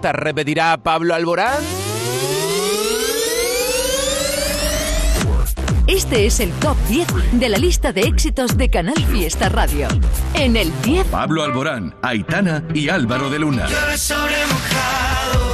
¿Te 0.00 0.12
repetirá 0.12 0.78
Pablo 0.78 1.14
Alborán? 1.14 1.58
Este 5.86 6.24
es 6.24 6.40
el 6.40 6.50
top 6.52 6.76
10 6.88 7.06
de 7.32 7.48
la 7.48 7.58
lista 7.58 7.92
de 7.92 8.02
éxitos 8.02 8.56
de 8.56 8.70
Canal 8.70 8.96
Fiesta 9.06 9.48
Radio. 9.50 9.88
En 10.34 10.56
el 10.56 10.72
10, 10.82 11.06
Pablo 11.08 11.42
Alborán, 11.42 11.94
Aitana 12.00 12.64
y 12.72 12.88
Álvaro 12.88 13.28
de 13.28 13.40
Luna. 13.40 13.66
Llueve 13.66 13.98
sobre 13.98 14.36
mojado. 14.46 15.52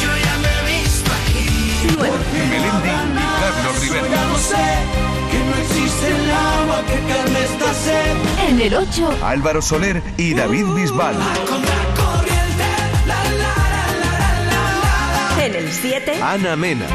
Yo 0.00 0.08
ya 0.24 0.38
me 0.38 0.48
he 0.48 0.82
visto 0.82 1.10
aquí. 1.12 1.96
9, 1.98 2.12
Melendi 2.48 2.88
y 2.88 3.40
Carlos 3.40 3.80
Rivera. 3.82 4.08
Ya 4.16 4.24
lo 4.28 4.38
sé, 4.38 4.66
que 5.30 5.38
no 5.44 5.54
existe 5.62 6.08
el 6.08 6.30
agua 6.30 6.82
que 6.86 7.12
calme 7.12 7.44
esta 7.44 7.74
sed. 7.74 8.48
en 8.48 8.60
el 8.60 8.74
8, 8.74 9.18
Álvaro 9.22 9.60
Soler 9.60 10.02
y 10.16 10.32
David 10.34 10.64
Bisbal. 10.74 11.16
Contra 11.48 11.93
7, 15.80 16.22
Ana 16.22 16.56
Mena. 16.56 16.86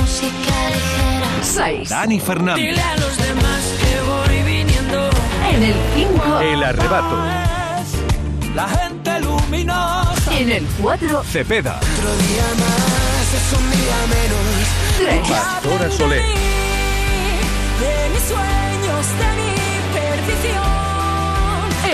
música 0.00 0.56
ligera. 0.74 1.28
6, 1.42 1.88
Dani 1.88 2.20
Fernández. 2.20 2.64
Dile 2.66 2.80
a 2.82 2.96
los 2.96 3.16
demás 3.16 3.62
que 3.80 4.00
voy 4.00 4.42
viniendo. 4.42 5.10
en 5.52 5.62
el 5.62 5.74
5, 5.94 6.40
El 6.40 6.62
arrebato. 6.64 7.16
La 8.54 8.68
gente 8.68 9.20
luminosa. 9.20 10.38
en 10.38 10.50
el 10.50 10.66
4, 10.82 11.22
Cepeda. 11.24 11.76
Otro 11.78 12.16
día 12.16 12.46
más 12.58 13.34
es 13.34 13.52
un 13.58 13.70
día 13.70 13.98
menos. 14.16 15.24
3, 15.24 15.28
Pastora 15.28 15.90
Soler. 15.90 16.22
De 16.22 18.08
mis 18.12 18.22
sueños, 18.22 19.06
de 19.20 19.28
mi 19.38 19.50
perdición. 19.94 20.97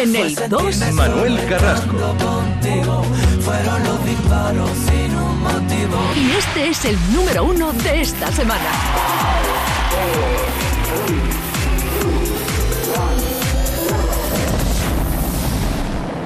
En 0.05 0.17
el 0.17 0.35
2, 0.35 0.93
Manuel 0.93 1.47
Carrasco. 1.49 1.97
Contigo 1.97 3.03
fueron 3.41 3.85
los 3.85 4.05
disparos 4.05 4.71
sin 4.87 5.17
un 5.17 5.41
motivo. 5.41 5.99
y 6.15 6.31
este 6.33 6.69
es 6.69 6.85
el 6.85 6.97
número 7.15 7.45
1 7.45 7.73
de 7.73 8.03
esta 8.03 8.31
semana. 8.31 8.71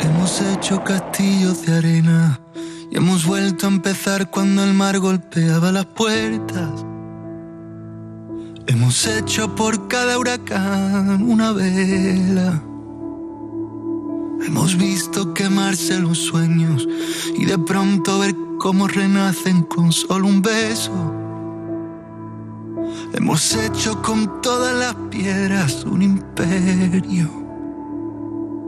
Hemos 0.00 0.40
hecho 0.40 0.82
castillos 0.82 1.64
de 1.64 1.76
arena 1.76 2.40
y 2.90 2.96
hemos 2.96 3.24
vuelto 3.26 3.66
a 3.66 3.70
empezar 3.70 4.28
cuando 4.28 4.64
el 4.64 4.74
mar 4.74 4.98
golpeaba 4.98 5.70
las 5.70 5.86
puertas. 5.86 6.84
Hemos 8.66 9.06
hecho 9.06 9.54
por 9.54 9.86
cada 9.86 10.18
huracán 10.18 11.22
una 11.22 11.52
vela. 11.52 12.60
Hemos 14.44 14.76
visto 14.76 15.34
quemarse 15.34 15.98
los 15.98 16.18
sueños 16.18 16.88
y 17.36 17.44
de 17.44 17.58
pronto 17.58 18.18
ver 18.20 18.34
cómo 18.58 18.88
renacen 18.88 19.62
con 19.62 19.92
solo 19.92 20.26
un 20.26 20.42
beso. 20.42 20.92
Hemos 23.12 23.54
hecho 23.54 24.00
con 24.02 24.40
todas 24.42 24.74
las 24.74 24.94
piedras 25.10 25.84
un 25.84 26.02
imperio. 26.02 27.28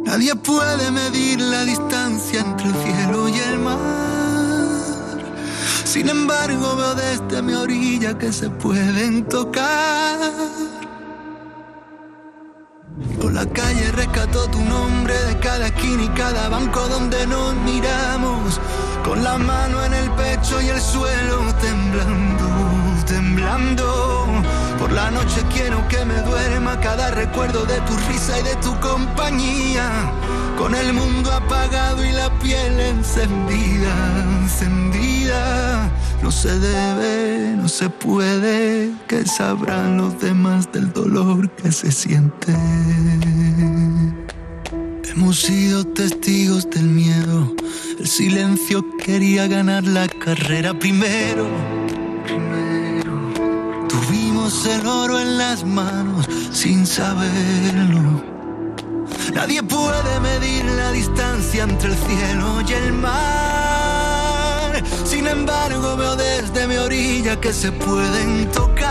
Nadie 0.05 0.35
puede 0.35 0.91
medir 0.91 1.41
la 1.41 1.65
distancia 1.65 2.41
entre 2.41 2.69
el 2.69 2.75
cielo 2.75 3.29
y 3.29 3.39
el 3.39 3.59
mar. 3.59 3.79
Sin 5.85 6.09
embargo, 6.09 6.77
veo 6.77 6.95
desde 6.95 7.43
mi 7.43 7.55
orilla 7.55 8.17
que 8.17 8.33
se 8.33 8.49
pueden 8.49 9.25
tocar. 9.25 10.19
La 13.41 13.47
calle 13.47 13.91
rescató 13.93 14.51
tu 14.51 14.63
nombre 14.63 15.15
de 15.15 15.39
cada 15.39 15.69
esquina 15.69 16.03
y 16.03 16.09
cada 16.09 16.51
banco 16.51 16.87
donde 16.89 17.27
nos 17.27 17.55
miramos. 17.55 18.61
Con 19.03 19.25
la 19.25 19.39
mano 19.39 19.83
en 19.83 19.95
el 19.95 20.11
pecho 20.11 20.61
y 20.61 20.69
el 20.69 20.79
suelo 20.79 21.55
temblando, 21.55 22.47
temblando. 23.07 24.30
Por 24.81 24.93
la 24.93 25.11
noche 25.11 25.43
quiero 25.53 25.87
que 25.89 26.03
me 26.07 26.15
duerma 26.23 26.81
cada 26.81 27.11
recuerdo 27.11 27.67
de 27.67 27.79
tu 27.83 27.95
risa 28.09 28.41
y 28.41 28.43
de 28.43 28.57
tu 28.57 28.75
compañía. 28.81 30.11
Con 30.57 30.75
el 30.75 30.95
mundo 30.95 31.31
apagado 31.31 32.03
y 32.03 32.13
la 32.13 32.31
piel 32.39 32.81
encendida, 32.81 33.93
encendida. 34.41 35.91
No 36.23 36.31
se 36.31 36.59
debe, 36.59 37.57
no 37.59 37.69
se 37.69 37.91
puede, 37.91 38.91
que 39.07 39.27
sabrán 39.27 39.99
los 39.99 40.19
demás 40.19 40.73
del 40.73 40.91
dolor 40.95 41.51
que 41.51 41.71
se 41.73 41.93
siente. 41.93 42.57
Hemos 45.11 45.41
sido 45.41 45.85
testigos 45.85 46.71
del 46.71 46.87
miedo. 46.87 47.55
El 47.99 48.07
silencio 48.07 48.83
quería 48.97 49.47
ganar 49.47 49.85
la 49.85 50.09
carrera 50.09 50.73
primero. 50.73 51.47
El 54.51 54.85
oro 54.85 55.21
en 55.21 55.39
las 55.39 55.65
manos 55.65 56.27
sin 56.51 56.85
saberlo. 56.85 58.21
Nadie 59.33 59.63
puede 59.63 60.19
medir 60.19 60.65
la 60.65 60.91
distancia 60.91 61.63
entre 61.63 61.91
el 61.91 61.97
cielo 61.97 62.61
y 62.69 62.73
el 62.73 62.93
mar. 62.93 64.83
Sin 65.05 65.29
embargo, 65.29 65.97
veo 65.97 66.17
desde 66.17 66.67
mi 66.67 66.79
orilla 66.79 67.41
que 67.41 67.53
se 67.53 67.71
pueden 67.71 68.51
tocar. 68.51 68.91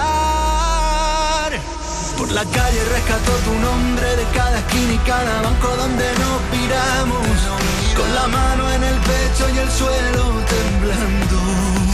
Por 2.18 2.31
la 2.31 2.46
calle 2.46 2.81
rescató 2.96 3.34
tu 3.44 3.53
nombre 3.59 4.16
de 4.16 4.24
cada 4.34 4.59
esquina 4.59 4.94
y 4.94 4.98
cada 5.00 5.42
banco 5.42 5.75
donde 5.75 6.06
nos 6.24 6.42
piramos. 6.53 7.38
Con 7.98 8.16
la 8.16 8.28
mano 8.30 8.72
en 8.72 8.84
el 8.86 8.96
pecho 8.96 9.50
y 9.53 9.58
el 9.58 9.69
suelo 9.69 10.24
temblando, 10.48 11.38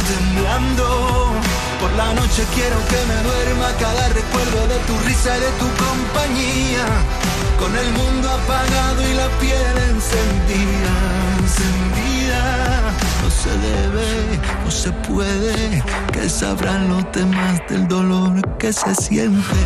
temblando. 0.07 1.54
Por 1.79 1.91
la 1.93 2.13
noche 2.13 2.43
quiero 2.53 2.77
que 2.87 2.99
me 3.09 3.17
duerma 3.23 3.67
cada 3.79 4.09
recuerdo 4.09 4.67
de 4.67 4.77
tu 4.87 4.97
risa 5.05 5.37
y 5.37 5.41
de 5.41 5.51
tu 5.59 5.67
compañía. 5.85 6.85
Con 7.59 7.75
el 7.75 7.91
mundo 7.93 8.29
apagado 8.29 9.01
y 9.09 9.13
la 9.13 9.27
piel 9.39 9.75
encendida, 9.91 10.93
encendida. 11.39 12.43
No 13.23 13.29
se 13.29 13.49
debe, 13.67 14.39
no 14.63 14.71
se 14.71 14.91
puede, 15.07 15.83
que 16.11 16.29
sabrán 16.29 16.89
los 16.89 17.11
demás 17.11 17.61
del 17.69 17.87
dolor 17.87 18.57
que 18.57 18.71
se 18.71 18.93
siente. 18.95 19.63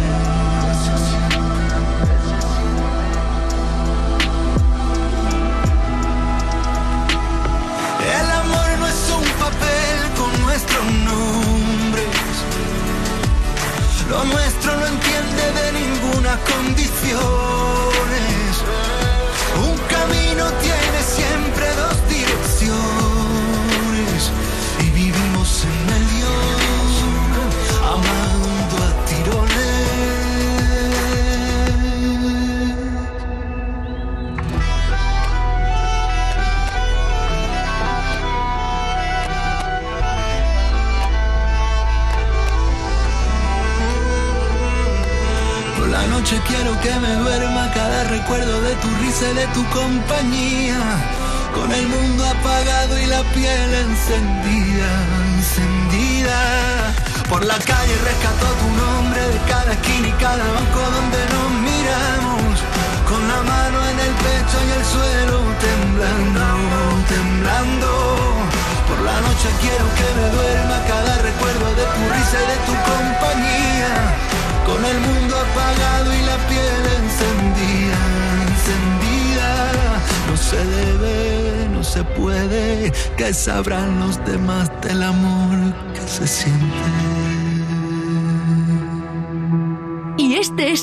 Lo 14.09 14.23
nuestro 14.23 14.75
no 14.75 14.87
entiende 14.87 15.51
de 15.53 15.71
ninguna 15.71 16.39
condiciones. 16.39 17.58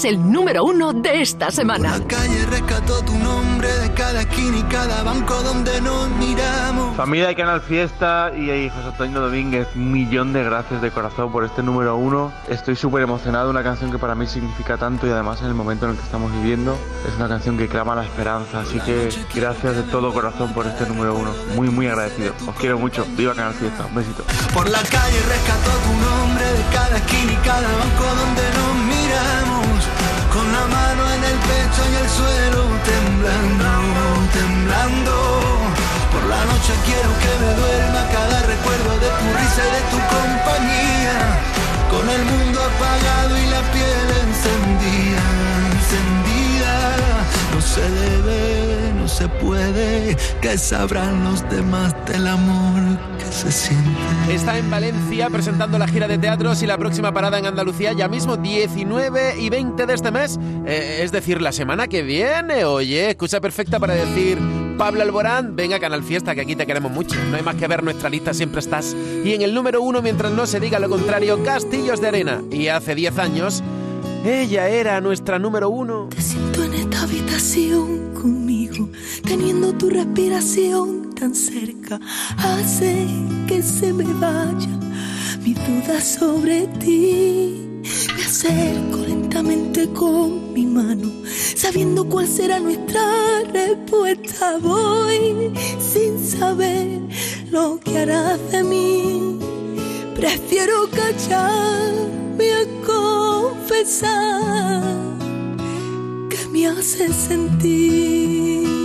El 0.07 0.31
número 0.31 0.63
uno 0.63 0.93
de 0.93 1.21
esta 1.21 1.51
semana. 1.51 1.99
La 1.99 2.07
calle 2.07 2.47
rescató 2.47 3.03
tu 3.03 3.13
nombre 3.19 3.67
de 3.67 3.93
cada 3.93 4.21
esquina 4.21 4.59
y 4.59 4.63
cada 4.65 5.03
banco 5.03 5.35
donde 5.43 5.81
nos 5.81 6.09
miramos. 6.11 6.97
Familia 6.97 7.27
de 7.27 7.35
Canal 7.35 7.61
Fiesta 7.61 8.31
y 8.37 8.71
José 8.71 8.87
Antonio 8.87 9.21
Domínguez, 9.21 9.67
un 9.75 9.91
millón 9.91 10.33
de 10.33 10.45
gracias 10.45 10.81
de 10.81 10.93
corazón 10.93 11.33
por 11.33 11.45
este 11.45 11.63
número 11.65 11.97
uno. 11.97 12.33
Estoy 12.49 12.77
súper 12.77 13.03
emocionado, 13.03 13.51
una 13.51 13.65
canción 13.65 13.91
que 13.91 13.99
para 13.99 14.15
mí 14.15 14.29
significa 14.29 14.77
tanto 14.77 15.09
y 15.09 15.11
además 15.11 15.41
en 15.41 15.49
el 15.49 15.55
momento 15.55 15.87
en 15.87 15.93
el 15.93 15.97
que 15.97 16.05
estamos 16.05 16.33
viviendo 16.33 16.79
es 17.09 17.17
una 17.17 17.29
canción 17.29 17.59
que 17.59 17.67
clama 17.67 17.97
la 17.97 18.05
esperanza. 18.05 18.61
Así 18.61 18.79
que 18.81 19.09
gracias 19.35 19.75
de 19.75 19.83
todo 19.83 20.15
corazón 20.15 20.55
por 20.55 20.67
este 20.69 20.87
número 20.87 21.17
uno. 21.17 21.33
Muy, 21.57 21.69
muy 21.69 21.89
agradecido. 21.89 22.33
Os 22.47 22.55
quiero 22.57 22.79
mucho. 22.79 23.05
Viva 23.17 23.35
Canal 23.35 23.55
Fiesta. 23.55 23.87
Un 23.87 23.97
besito. 23.97 24.23
Por 24.55 24.71
la 24.71 24.83
calle 24.83 25.19
rescató 25.29 25.71
tu 25.85 25.93
nombre 25.95 26.45
de 26.45 26.63
cada 26.73 26.97
esquina 26.97 27.33
y 27.33 27.37
cada 27.45 27.67
banco 27.67 28.05
donde 28.05 28.43
nos 28.55 28.87
miramos. 28.87 29.56
Mano 30.69 31.03
en 31.17 31.23
el 31.25 31.39
pecho 31.51 31.83
y 31.93 31.95
el 32.03 32.09
suelo 32.09 32.63
temblando, 32.85 33.71
temblando. 34.33 35.15
Por 36.13 36.25
la 36.25 36.45
noche 36.45 36.73
quiero 36.85 37.11
que 37.23 37.33
me 37.43 37.51
duerma 37.61 38.01
cada 38.13 38.39
recuerdo 38.43 38.93
de 39.05 39.11
tu 39.19 39.27
risa 39.39 39.63
y 39.67 39.71
de 39.77 39.83
tu 39.93 39.99
compañía. 40.17 41.17
Con 41.91 42.09
el 42.09 42.23
mundo 42.25 42.59
apagado 42.61 43.39
y 43.39 43.47
la 43.47 43.63
piel 43.73 44.09
encendida, 44.27 45.25
encendida. 45.73 46.75
No 47.55 47.61
se 47.61 47.89
debe, 47.89 48.93
no 48.95 49.09
se 49.09 49.29
puede, 49.29 50.17
que 50.41 50.59
sabrán 50.59 51.25
los 51.25 51.49
demás 51.49 51.95
del 52.07 52.27
amor. 52.27 53.16
Está 53.45 54.57
en 54.57 54.71
Valencia 54.71 55.29
presentando 55.29 55.79
la 55.79 55.87
gira 55.87 56.09
de 56.09 56.17
teatros 56.17 56.63
y 56.63 56.67
la 56.67 56.79
próxima 56.79 57.13
parada 57.13 57.39
en 57.39 57.45
Andalucía 57.45 57.93
ya 57.93 58.09
mismo 58.09 58.39
19 58.39 59.39
y 59.39 59.51
20 59.51 59.85
de 59.85 59.93
este 59.93 60.11
mes. 60.11 60.39
Eh, 60.65 61.01
es 61.03 61.13
decir, 61.13 61.43
la 61.43 61.53
semana 61.53 61.87
que 61.87 62.03
viene. 62.03 62.65
Oye, 62.65 63.11
excusa 63.11 63.39
perfecta 63.43 63.79
para 63.79 63.93
decir, 63.93 64.39
Pablo 64.79 65.03
Alborán, 65.03 65.55
venga 65.55 65.77
a 65.77 65.81
Canal 65.81 66.03
Fiesta, 66.03 66.35
que 66.35 66.41
aquí 66.41 66.57
te 66.57 66.67
queremos 66.67 66.91
mucho. 66.91 67.15
No 67.31 67.37
hay 67.37 67.43
más 67.43 67.57
que 67.57 67.69
ver 67.69 67.83
nuestra 67.83 68.09
lista, 68.09 68.33
siempre 68.33 68.61
estás. 68.61 68.97
Y 69.23 69.35
en 69.35 69.43
el 69.43 69.53
número 69.53 69.83
uno, 69.83 70.01
mientras 70.01 70.33
no 70.33 70.47
se 70.47 70.59
diga 70.59 70.79
lo 70.79 70.89
contrario, 70.89 71.45
Castillos 71.45 72.01
de 72.01 72.09
Arena. 72.09 72.41
Y 72.51 72.69
hace 72.69 72.95
10 72.95 73.19
años, 73.19 73.63
ella 74.25 74.71
era 74.71 74.99
nuestra 75.03 75.39
número 75.39 75.69
uno. 75.69 76.09
Te 76.09 76.23
siento 76.23 76.65
en 76.65 76.73
esta 76.73 77.03
habitación 77.03 78.15
conmigo, 78.15 78.89
teniendo 79.23 79.75
tu 79.75 79.91
respiración 79.91 81.06
tan 81.19 81.35
cerca, 81.35 81.99
hace 82.37 83.07
que 83.49 83.63
se 83.63 83.93
me 83.93 84.05
vaya 84.05 84.69
mi 85.43 85.55
duda 85.55 86.01
sobre 86.01 86.67
ti. 86.79 87.83
Me 88.17 88.23
acerco 88.23 88.99
lentamente 89.07 89.89
con 89.93 90.53
mi 90.53 90.67
mano, 90.67 91.11
sabiendo 91.55 92.05
cuál 92.09 92.27
será 92.27 92.61
nuestra 92.61 93.03
respuesta. 93.53 94.59
Voy 94.59 95.53
sin 95.79 96.19
saber 96.19 97.01
lo 97.51 97.81
que 97.81 97.99
harás 97.99 98.41
de 98.53 98.63
mí. 98.63 99.39
Prefiero 100.15 100.89
callarme 100.91 102.53
a 102.53 102.67
confesar 103.57 104.83
que 106.29 106.47
me 106.53 106.67
hace 106.67 107.13
sentir. 107.13 108.76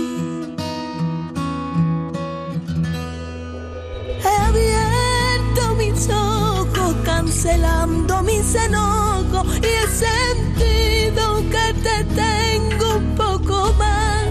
Ojos, 7.42 7.52
cancelando 7.52 8.22
mis 8.22 8.54
enojos 8.54 9.46
y 9.58 9.66
he 9.66 9.86
sentido 9.88 11.42
que 11.50 11.74
te 11.82 12.04
tengo 12.14 12.96
un 12.96 13.14
poco 13.14 13.72
más. 13.78 14.24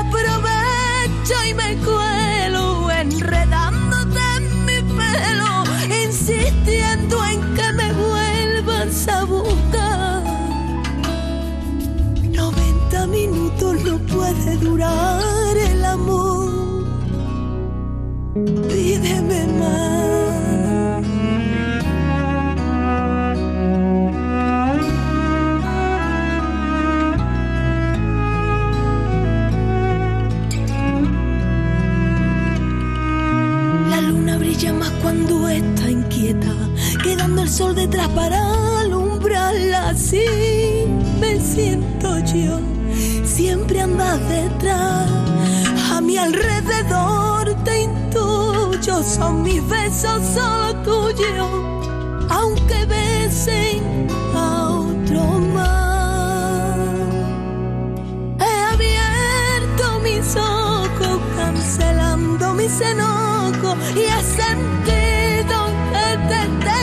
Aprovecho 0.00 1.34
y 1.48 1.54
me 1.54 1.76
cuelo 1.76 2.90
enredándote 2.90 4.20
en 4.36 4.64
mi 4.64 4.80
pelo, 4.94 5.64
insistiendo 6.04 7.24
en 7.24 7.54
que 7.54 7.72
me 7.72 7.92
vuelvas 7.92 9.08
a 9.08 9.24
buscar. 9.24 10.22
90 12.30 13.06
minutos 13.08 13.82
no 13.82 13.98
puede 13.98 14.56
durar 14.58 15.56
el 15.56 15.84
amor. 15.84 16.84
Pídeme 18.68 19.46
más. 19.58 20.23
Cuando 35.14 35.48
está 35.48 35.90
inquieta, 35.90 36.52
quedando 37.02 37.42
el 37.42 37.48
sol 37.48 37.74
detrás 37.74 38.08
para 38.08 38.80
alumbrarla. 38.80 39.90
Así 39.90 40.24
me 41.20 41.38
siento 41.40 42.18
yo, 42.20 42.58
siempre 43.24 43.80
andas 43.80 44.20
detrás. 44.28 45.10
A 45.92 46.00
mi 46.00 46.16
alrededor 46.16 47.54
te 47.64 47.82
intuyo, 47.82 49.02
son 49.02 49.42
mis 49.42 49.66
besos 49.68 50.20
solo 50.34 50.74
tuyos, 50.82 51.48
aunque 52.30 52.84
besen 52.86 54.08
a 54.34 54.70
otro 54.70 55.22
más. 55.54 56.78
He 58.40 58.74
abierto 58.74 60.00
mis 60.02 60.36
ojos, 60.36 61.20
cancelando 61.36 62.54
mis 62.54 62.80
enojos 62.80 63.76
y 63.94 64.06
sentido 64.36 65.03
que 66.28 66.64
te 66.64 66.73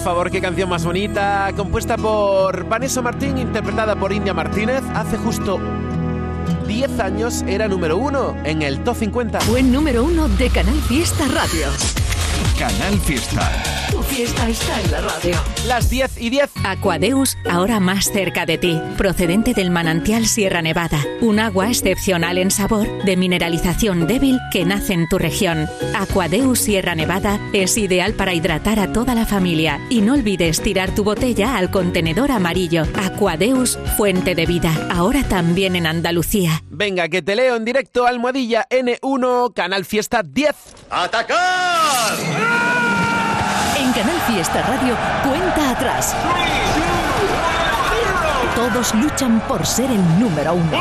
favor, 0.00 0.30
qué 0.30 0.40
canción 0.40 0.68
más 0.68 0.84
bonita, 0.84 1.52
compuesta 1.56 1.96
por 1.96 2.64
Vanessa 2.68 3.02
Martín, 3.02 3.38
interpretada 3.38 3.96
por 3.96 4.12
India 4.12 4.32
Martínez, 4.32 4.82
hace 4.94 5.16
justo 5.18 5.60
10 6.66 7.00
años 7.00 7.42
era 7.46 7.68
número 7.68 7.98
uno 7.98 8.36
en 8.44 8.62
el 8.62 8.82
Top 8.82 8.96
50. 8.96 9.40
Fue 9.40 9.62
número 9.62 10.04
uno 10.04 10.28
de 10.28 10.48
Canal 10.50 10.80
Fiesta 10.82 11.26
Radio. 11.28 11.66
Canal 12.58 12.98
Fiesta. 13.00 13.69
Fiesta 14.10 14.48
está 14.48 14.80
en 14.80 14.90
la 14.90 15.00
radio. 15.02 15.36
Las 15.66 15.88
10 15.88 16.20
y 16.20 16.30
10. 16.30 16.50
Aquadeus, 16.64 17.38
ahora 17.48 17.78
más 17.78 18.10
cerca 18.10 18.44
de 18.44 18.58
ti, 18.58 18.80
procedente 18.98 19.54
del 19.54 19.70
manantial 19.70 20.26
Sierra 20.26 20.62
Nevada, 20.62 20.98
un 21.20 21.38
agua 21.38 21.68
excepcional 21.68 22.36
en 22.38 22.50
sabor, 22.50 23.04
de 23.04 23.16
mineralización 23.16 24.08
débil 24.08 24.40
que 24.50 24.64
nace 24.64 24.94
en 24.94 25.08
tu 25.08 25.16
región. 25.16 25.68
Aquadeus 25.96 26.58
Sierra 26.58 26.96
Nevada 26.96 27.38
es 27.52 27.78
ideal 27.78 28.14
para 28.14 28.34
hidratar 28.34 28.80
a 28.80 28.92
toda 28.92 29.14
la 29.14 29.26
familia 29.26 29.80
y 29.90 30.00
no 30.00 30.14
olvides 30.14 30.60
tirar 30.60 30.92
tu 30.92 31.04
botella 31.04 31.56
al 31.56 31.70
contenedor 31.70 32.32
amarillo. 32.32 32.82
Aquadeus, 33.00 33.78
fuente 33.96 34.34
de 34.34 34.44
vida, 34.44 34.72
ahora 34.90 35.22
también 35.22 35.76
en 35.76 35.86
Andalucía. 35.86 36.64
Venga, 36.68 37.08
que 37.08 37.22
te 37.22 37.36
leo 37.36 37.54
en 37.54 37.64
directo, 37.64 38.06
almohadilla 38.06 38.66
N1, 38.70 39.54
Canal 39.54 39.84
Fiesta 39.84 40.22
10. 40.24 40.48
En 43.90 43.94
Canal 43.94 44.20
Fiesta 44.20 44.62
Radio, 44.62 44.96
cuenta 45.28 45.70
atrás. 45.70 46.14
Todos 48.54 48.94
luchan 48.94 49.40
por 49.48 49.66
ser 49.66 49.90
el 49.90 50.20
número 50.20 50.54
uno. 50.54 50.78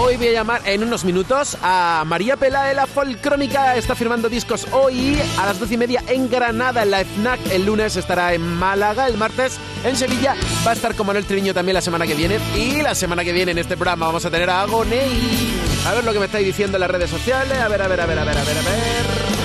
Hoy 0.00 0.16
voy 0.16 0.28
a 0.28 0.32
llamar 0.32 0.60
en 0.64 0.82
unos 0.82 1.04
minutos 1.04 1.56
a 1.62 2.02
María 2.04 2.36
Pela 2.36 2.64
de 2.64 2.74
la 2.74 2.88
Folcrónica. 2.88 3.76
Está 3.76 3.94
firmando 3.94 4.28
discos 4.28 4.66
hoy 4.72 5.16
a 5.38 5.46
las 5.46 5.60
doce 5.60 5.74
y 5.74 5.76
media 5.76 6.02
en 6.08 6.28
Granada, 6.28 6.82
en 6.82 6.90
la 6.90 7.04
FNAC. 7.04 7.38
El 7.52 7.66
lunes 7.66 7.94
estará 7.94 8.34
en 8.34 8.42
Málaga, 8.42 9.06
el 9.06 9.16
martes 9.16 9.60
en 9.84 9.94
Sevilla. 9.94 10.34
Va 10.66 10.72
a 10.72 10.74
estar 10.74 10.96
con 10.96 11.06
Manuel 11.06 11.26
Triviño 11.26 11.54
también 11.54 11.74
la 11.74 11.82
semana 11.82 12.04
que 12.04 12.14
viene. 12.14 12.40
Y 12.56 12.82
la 12.82 12.96
semana 12.96 13.22
que 13.22 13.32
viene 13.32 13.52
en 13.52 13.58
este 13.58 13.76
programa 13.76 14.06
vamos 14.06 14.24
a 14.24 14.30
tener 14.30 14.50
a 14.50 14.62
Agoney. 14.62 15.54
A 15.86 15.92
ver 15.92 16.02
lo 16.02 16.12
que 16.12 16.18
me 16.18 16.26
estáis 16.26 16.46
diciendo 16.46 16.78
en 16.78 16.80
las 16.80 16.90
redes 16.90 17.10
sociales. 17.10 17.56
A 17.60 17.68
ver, 17.68 17.80
a 17.80 17.86
ver, 17.86 18.00
a 18.00 18.06
ver, 18.06 18.18
a 18.18 18.24
ver, 18.24 18.38
a 18.38 18.42
ver, 18.42 18.58
a 18.58 18.62
ver. 18.62 19.43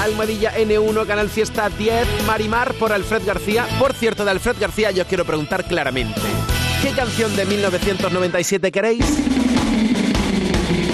Almohadilla 0.00 0.56
N1, 0.56 1.06
Canal 1.06 1.28
Fiesta 1.28 1.68
10, 1.68 2.24
Marimar 2.26 2.72
por 2.74 2.90
Alfred 2.90 3.22
García. 3.26 3.66
Por 3.78 3.92
cierto, 3.92 4.24
de 4.24 4.30
Alfred 4.30 4.56
García 4.58 4.90
yo 4.92 5.06
quiero 5.06 5.26
preguntar 5.26 5.66
claramente. 5.66 6.20
¿Qué 6.82 6.92
canción 6.92 7.36
de 7.36 7.44
1997 7.44 8.72
queréis? 8.72 9.04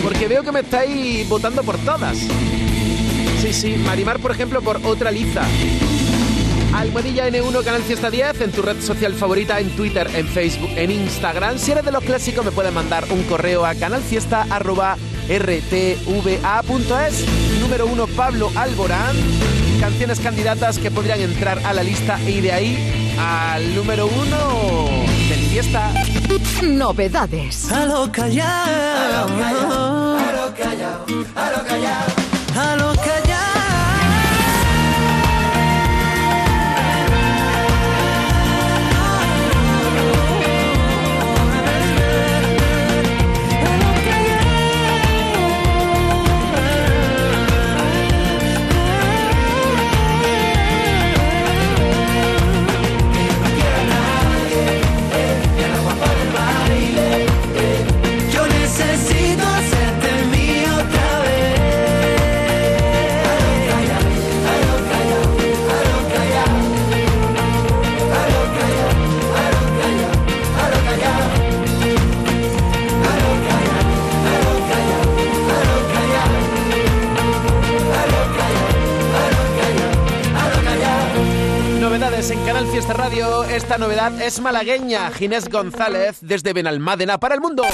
Porque 0.03 0.27
veo 0.27 0.43
que 0.43 0.51
me 0.51 0.61
estáis 0.61 1.29
votando 1.29 1.63
por 1.63 1.79
todas. 1.79 2.19
Sí, 3.41 3.53
sí, 3.53 3.77
Marimar, 3.77 4.19
por 4.19 4.33
ejemplo, 4.33 4.61
por 4.61 4.81
Otra 4.85 5.13
Liza. 5.13 5.45
Almohadilla 6.75 7.29
N1, 7.29 7.65
Canal 7.65 7.83
Fiesta 7.83 8.11
10, 8.11 8.41
en 8.41 8.51
tu 8.51 8.63
red 8.63 8.81
social 8.83 9.15
favorita, 9.15 9.61
en 9.61 9.71
Twitter, 9.77 10.11
en 10.15 10.27
Facebook, 10.27 10.71
en 10.75 10.91
Instagram. 10.91 11.59
Si 11.59 11.71
eres 11.71 11.85
de 11.85 11.93
los 11.93 12.03
clásicos, 12.03 12.45
me 12.45 12.51
puedes 12.51 12.73
mandar 12.73 13.05
un 13.11 13.23
correo 13.23 13.65
a 13.65 13.75
canalfiesta.rtva.es. 15.27 17.25
Número 17.61 17.87
1, 17.87 18.07
Pablo 18.09 18.51
Alborán. 18.55 19.17
Canciones 19.81 20.21
candidatas 20.21 20.79
que 20.79 20.91
podrían 20.91 21.21
entrar 21.21 21.59
a 21.65 21.73
la 21.73 21.83
lista 21.83 22.19
y 22.23 22.41
de 22.41 22.53
ahí 22.53 23.15
al 23.19 23.75
número 23.75 24.07
1 24.07 24.17
del 25.29 25.41
Fiesta. 25.51 25.93
Novedades. 26.63 27.71
A 27.71 27.87
lo 27.87 28.11
callado. 28.11 29.27
A 29.27 29.27
lo 29.27 29.35
callado. 29.37 30.19
A 30.19 30.33
lo 30.33 30.55
callado. 30.55 31.05
A 31.35 31.51
lo 31.51 31.65
callado. 31.65 32.16
Esta 83.67 83.79
novedad 83.79 84.23
es 84.23 84.39
malagueña. 84.39 85.11
Ginés 85.11 85.49
González 85.49 86.19
desde 86.21 86.53
Benalmádena 86.53 87.19
para 87.19 87.35
el 87.35 87.41
mundo. 87.41 87.65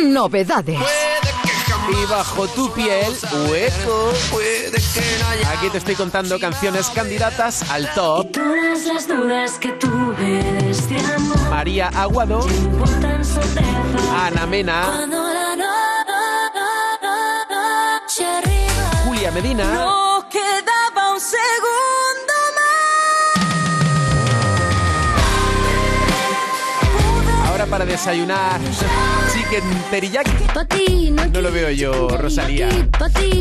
Novedades. 0.00 0.78
Y 0.78 2.06
bajo 2.08 2.46
tu 2.46 2.72
piel, 2.72 3.12
hueco. 3.50 4.12
Aquí 5.48 5.70
te 5.70 5.78
estoy 5.78 5.96
contando 5.96 6.38
canciones 6.38 6.86
candidatas 6.90 7.68
al 7.68 7.92
top. 7.94 8.30
Todas 8.30 8.84
las 8.84 9.08
dudas 9.08 9.58
que 9.58 9.72
tuve 9.72 10.44
de 10.44 10.70
este 10.70 11.00
amor 11.00 11.50
María 11.50 11.88
Aguado, 11.88 12.46
Ana 14.16 14.46
Mena, 14.46 15.08
Julia 19.04 19.32
Medina, 19.32 19.64
No 19.64 20.28
quedaba 20.30 21.12
un 21.12 21.20
segundo 21.20 21.93
para 27.66 27.84
desayunar, 27.84 28.60
chicken 29.32 29.62
teriyaki. 29.90 30.30
No 31.32 31.40
lo 31.40 31.50
veo 31.50 31.70
yo, 31.70 32.08
Rosalía. 32.08 32.68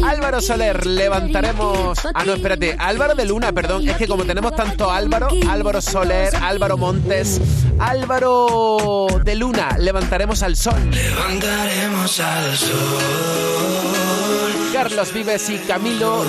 Álvaro 0.07 0.41
Soler, 0.41 0.85
levantaremos. 0.85 1.97
Ah, 2.13 2.23
no, 2.25 2.33
espérate. 2.33 2.75
Álvaro 2.79 3.15
de 3.15 3.25
Luna, 3.25 3.51
perdón. 3.51 3.87
Es 3.87 3.97
que 3.97 4.07
como 4.07 4.23
tenemos 4.23 4.55
tanto 4.55 4.91
Álvaro, 4.91 5.27
Álvaro 5.49 5.81
Soler, 5.81 6.35
Álvaro 6.35 6.77
Montes, 6.77 7.39
Álvaro 7.79 9.07
de 9.23 9.35
Luna, 9.35 9.77
levantaremos 9.77 10.43
al 10.43 10.55
sol. 10.55 10.89
Levantaremos 10.91 12.19
al 12.19 12.57
sol. 12.57 12.73
Carlos 14.73 15.13
Vives 15.13 15.49
y 15.49 15.57
Camilo. 15.59 16.23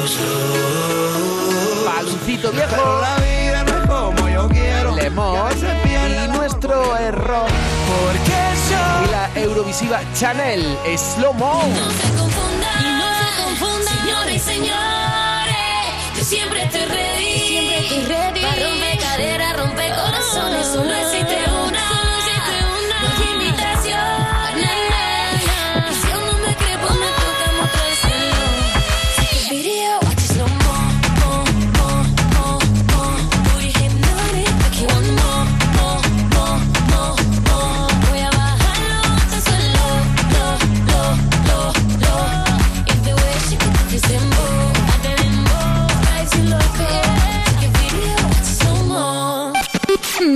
Palucito 1.85 2.51
viejo. 2.53 3.01
La 3.01 3.17
vida 3.17 3.65
no 3.65 3.79
es 3.79 3.87
como 3.89 4.29
yo 4.29 4.49
quiero. 4.49 4.95
Lemos. 4.97 5.55
Y 6.65 6.67
nuestro 6.67 6.97
error. 6.97 7.47
Porque 7.89 8.33
Y 9.05 9.11
la 9.11 9.31
Eurovisiva 9.35 10.01
Chanel. 10.15 10.79
Slow 10.97 11.35
Mo. 11.35 11.63
No 11.63 11.91
se 11.91 12.09
confundan, 12.17 12.81
y 12.81 12.99
no 12.99 13.05
se 13.19 13.43
confundan, 13.43 13.99
señores 13.99 14.35
y 14.35 14.39
señores. 14.39 15.57
Yo 16.17 16.25
siempre 16.25 16.63
estoy 16.63 16.85
ready, 16.87 17.49
siempre 17.49 17.79
estoy 17.81 18.05
ready. 18.07 18.41
Para 18.41 18.63
romper 18.63 18.99
cadera, 18.99 19.53
romper 19.55 19.95
corazones, 19.95 20.67
solo 20.67 20.95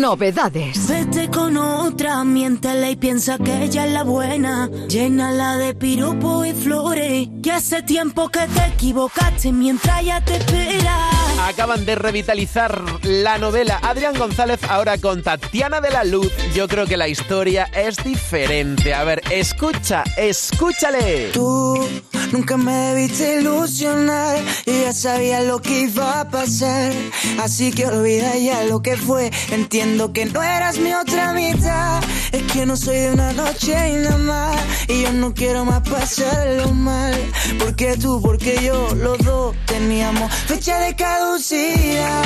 Novedades. 0.09 0.88
Vete 0.88 1.29
con 1.29 1.59
otra, 1.59 2.25
miéntele 2.25 2.93
y 2.93 2.97
piensa 2.97 3.37
que 3.37 3.65
ella 3.65 3.85
es 3.85 3.93
la 3.93 4.05
buena. 4.05 4.71
Llénala 4.88 5.59
de 5.59 5.75
piropo 5.75 6.47
y 6.47 6.55
flores. 6.55 7.29
Que 7.43 7.53
hace 7.53 7.83
tiempo 7.83 8.31
que 8.31 8.47
te 8.47 8.69
equivocaste 8.69 9.53
mientras 9.53 10.00
ella 10.00 10.25
te 10.25 10.37
espera. 10.37 11.11
Acaban 11.47 11.85
de 11.85 11.95
revitalizar 11.95 12.83
la 13.03 13.37
novela 13.37 13.81
Adrián 13.83 14.17
González 14.17 14.61
ahora 14.71 14.97
con 14.97 15.23
Tatiana 15.23 15.83
de 15.83 15.91
la 15.91 16.05
Luz. 16.05 16.33
Yo 16.55 16.69
creo 16.69 16.87
que 16.87 16.97
la 16.97 17.09
historia 17.09 17.65
es 17.65 18.03
diferente. 18.03 18.95
A 18.95 19.05
ver, 19.05 19.21
escucha, 19.31 20.05
escúchale. 20.17 21.33
Tú 21.35 21.87
nunca 22.32 22.56
me 22.56 22.73
debiste 22.73 23.40
ilusionar 23.40 24.38
y 24.66 24.82
ya 24.82 24.92
sabía 24.92 25.42
lo 25.42 25.61
que 25.61 25.82
iba 25.82 26.20
a 26.20 26.28
pasar. 26.28 26.92
Así 27.40 27.70
que 27.73 27.87
olvida 27.87 28.37
ya 28.37 28.64
lo 28.64 28.82
que 28.82 28.97
fue. 28.97 29.30
Entiendo 29.50 30.12
que 30.12 30.26
no 30.26 30.42
eras 30.42 30.78
mi 30.78 30.92
otra 30.92 31.32
mitad. 31.32 32.02
Es 32.32 32.42
que 32.52 32.66
no 32.66 32.76
soy 32.76 32.97
de 32.97 33.11
una 33.12 33.32
noche 33.32 33.75
y 33.90 33.97
nada 33.97 34.18
más. 34.18 34.56
Y 34.88 35.02
yo 35.02 35.12
no 35.12 35.35
quiero 35.35 35.64
más 35.64 35.88
pasarlo 35.88 36.73
mal. 36.73 37.14
Porque 37.58 37.97
tú, 37.97 38.20
porque 38.20 38.58
yo, 38.62 38.94
los 38.94 39.18
dos 39.18 39.54
teníamos 39.66 40.32
fecha 40.47 40.78
de 40.80 40.94
caducidad. 40.94 42.25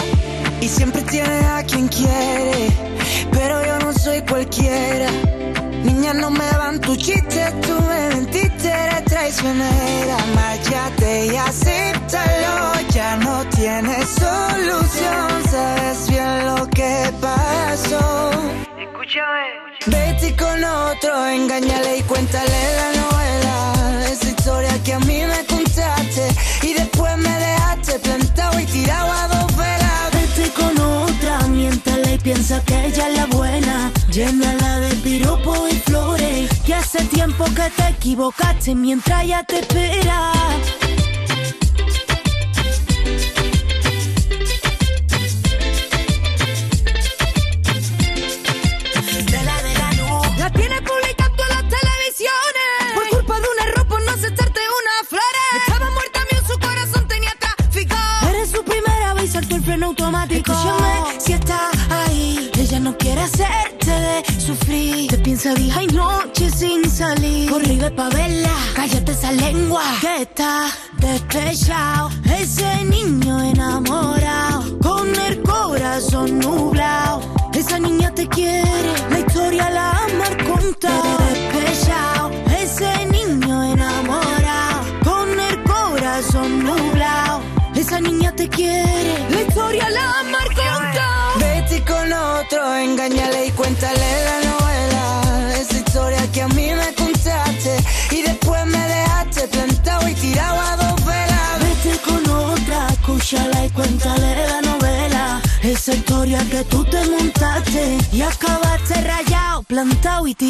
Y 0.60 0.68
siempre 0.68 1.02
tienes 1.02 1.44
a 1.44 1.62
quien 1.64 1.88
quiere. 1.88 2.68
Pero 3.30 3.64
yo 3.64 3.78
no 3.80 3.92
soy 3.92 4.22
cualquiera. 4.22 5.10
Niña, 5.84 6.14
no 6.14 6.30
me 6.30 6.48
van 6.52 6.80
tus 6.80 6.96
chistes, 6.96 7.60
tú 7.62 7.74
me 7.88 8.06
eres 8.06 8.30
traicionera. 9.32 10.16
Márchate 10.34 11.26
y 11.26 11.36
acéptalo, 11.36 12.88
ya 12.90 13.16
no 13.16 13.44
tienes 13.48 14.08
solución, 14.08 15.42
sabes 15.50 16.08
bien 16.08 16.46
lo 16.46 16.68
que 16.68 17.12
pasó. 17.20 18.30
Vete 19.86 20.36
con 20.36 20.62
otro, 20.62 21.26
engáñale 21.26 21.98
y 21.98 22.02
cuéntale 22.02 22.76
la 22.76 23.00
novela. 23.00 24.06
Esa 24.10 24.28
historia 24.28 24.82
que 24.84 24.92
a 24.94 25.00
mí 25.00 25.22
me 25.26 25.44
contaste 25.46 26.28
y 26.62 26.74
después 26.74 27.16
me 27.18 27.30
dejaste 27.30 27.98
plantado 27.98 28.60
y 28.60 28.66
tirado 28.66 29.12
a 29.12 29.28
dos 29.28 29.56
velas. 29.56 30.10
Vete 30.12 30.50
con 30.52 30.78
otra, 30.78 31.48
miéntale 31.48 32.14
y 32.14 32.18
piensa 32.18 32.62
que 32.64 32.86
ella 32.86 33.08
es 33.08 33.16
la 33.16 33.26
buena. 33.26 33.92
Llénala 34.10 34.80
de 34.80 34.94
piropo 34.96 35.68
y 35.68 35.78
flores. 35.80 36.51
Que 36.64 36.74
hace 36.74 37.04
tiempo 37.06 37.44
que 37.44 37.70
te 37.70 37.88
equivocaste 37.88 38.74
mientras 38.74 39.24
ella 39.24 39.44
te 39.44 39.60
espera. 39.60 40.32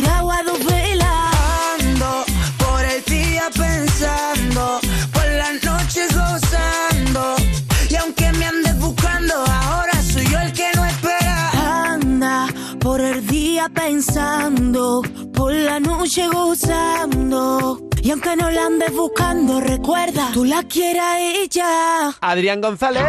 Tirado 0.03 0.31
a 0.31 0.43
dos 0.43 0.65
velas. 0.65 1.09
Ando 1.81 2.25
por 2.59 2.85
el 2.85 3.05
día 3.05 3.45
pensando, 3.55 4.81
por 5.13 5.27
las 5.27 5.63
noches 5.63 6.09
gozando. 6.15 7.37
Y 7.89 7.95
aunque 7.97 8.33
me 8.33 8.47
andes 8.47 8.79
buscando, 8.79 9.35
ahora 9.35 9.93
soy 10.03 10.27
yo 10.27 10.39
el 10.41 10.53
que 10.53 10.71
no 10.75 10.85
espera. 10.85 11.93
Anda 11.95 12.47
por 12.81 13.01
el 13.01 13.27
día 13.27 13.69
pensando, 13.73 15.03
por 15.35 15.53
la 15.53 15.79
noche 15.79 16.27
gozando. 16.29 17.81
Y 18.03 18.11
aunque 18.11 18.35
no 18.35 18.51
la 18.51 18.67
andes 18.67 18.93
buscando, 18.93 19.61
recuerda, 19.61 20.31
tú 20.35 20.45
la 20.45 20.65
quieras 20.65 21.19
ella. 21.21 22.13
Adrián 22.21 22.61
González, 22.61 23.05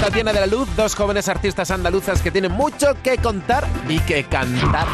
Tatiana 0.00 0.32
de 0.32 0.40
la 0.40 0.46
Luz, 0.46 0.66
dos 0.74 0.94
jóvenes 0.94 1.28
artistas 1.28 1.70
andaluzas 1.70 2.22
que 2.22 2.30
tienen 2.30 2.52
mucho 2.52 2.96
que 3.02 3.18
contar 3.18 3.68
y 3.86 3.98
que 4.00 4.24
cantar. 4.24 4.86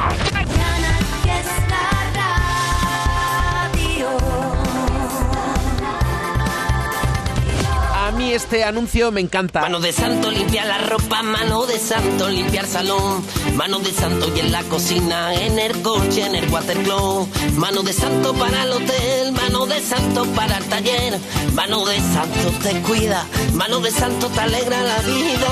Este 8.55 8.63
anuncio 8.63 9.11
me 9.11 9.21
encanta. 9.21 9.63
Mano 9.63 9.81
de 9.81 9.93
santo 9.93 10.31
limpia 10.31 10.65
la 10.65 10.79
ropa, 10.79 11.25
mano 11.25 11.67
de 11.67 11.77
santo 11.77 12.29
limpiar 12.29 12.69
salón, 12.69 13.25
mano 13.57 13.81
de 13.81 13.91
santo 13.91 14.31
y 14.33 14.39
en 14.39 14.53
la 14.53 14.63
cocina, 14.63 15.35
en 15.35 15.59
el 15.59 15.83
coche, 15.83 16.25
en 16.25 16.37
el 16.37 16.49
watercloak, 16.49 17.29
mano 17.57 17.83
de 17.83 17.93
santo 17.93 18.33
para 18.35 18.63
el 18.63 18.71
hotel, 18.71 19.33
mano 19.33 19.67
de 19.67 19.81
santo 19.81 20.25
para 20.37 20.59
el 20.59 20.65
taller, 20.67 21.19
mano 21.53 21.85
de 21.85 21.97
santo 21.97 22.53
te 22.63 22.81
cuida, 22.83 23.27
mano 23.55 23.81
de 23.81 23.91
santo 23.91 24.29
te 24.29 24.41
alegra 24.41 24.81
la 24.83 24.99
vida, 25.01 25.49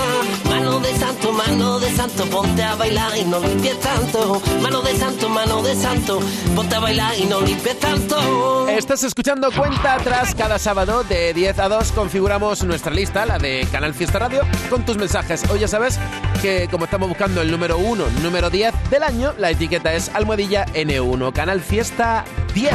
mano 0.48 0.78
de 0.78 0.96
santo, 0.96 1.32
mano 1.32 1.80
de 1.80 1.90
santo, 1.96 2.24
ponte 2.26 2.62
a 2.62 2.76
bailar 2.76 3.16
y 3.16 3.24
no 3.24 3.40
limpies 3.40 3.80
tanto, 3.80 4.40
mano 4.60 4.80
de 4.80 4.96
santo, 4.96 5.28
mano 5.28 5.60
de 5.60 5.74
santo, 5.74 6.20
ponte 6.54 6.76
a 6.76 6.78
bailar 6.78 7.18
y 7.18 7.24
no 7.24 7.40
limpies 7.40 7.80
tanto. 7.80 8.68
Estás 8.68 9.02
escuchando 9.02 9.50
Cuenta 9.50 9.94
Atrás 9.94 10.36
cada 10.36 10.58
sábado 10.60 11.02
de 11.02 11.34
10 11.34 11.58
a 11.58 11.68
2. 11.68 11.92
Configuramos 11.92 12.62
nuestra 12.64 12.91
lista, 12.92 13.26
la 13.26 13.38
de 13.38 13.66
Canal 13.70 13.94
Fiesta 13.94 14.18
Radio, 14.18 14.42
con 14.70 14.84
tus 14.84 14.96
mensajes. 14.96 15.48
Hoy 15.50 15.60
ya 15.60 15.68
sabes 15.68 15.98
que 16.40 16.68
como 16.70 16.84
estamos 16.84 17.08
buscando 17.08 17.40
el 17.40 17.50
número 17.50 17.78
1, 17.78 18.04
número 18.22 18.50
10 18.50 18.74
del 18.90 19.02
año, 19.02 19.32
la 19.38 19.50
etiqueta 19.50 19.94
es 19.94 20.10
almohadilla 20.14 20.66
N1, 20.66 21.32
Canal 21.32 21.60
Fiesta 21.60 22.24
10. 22.54 22.72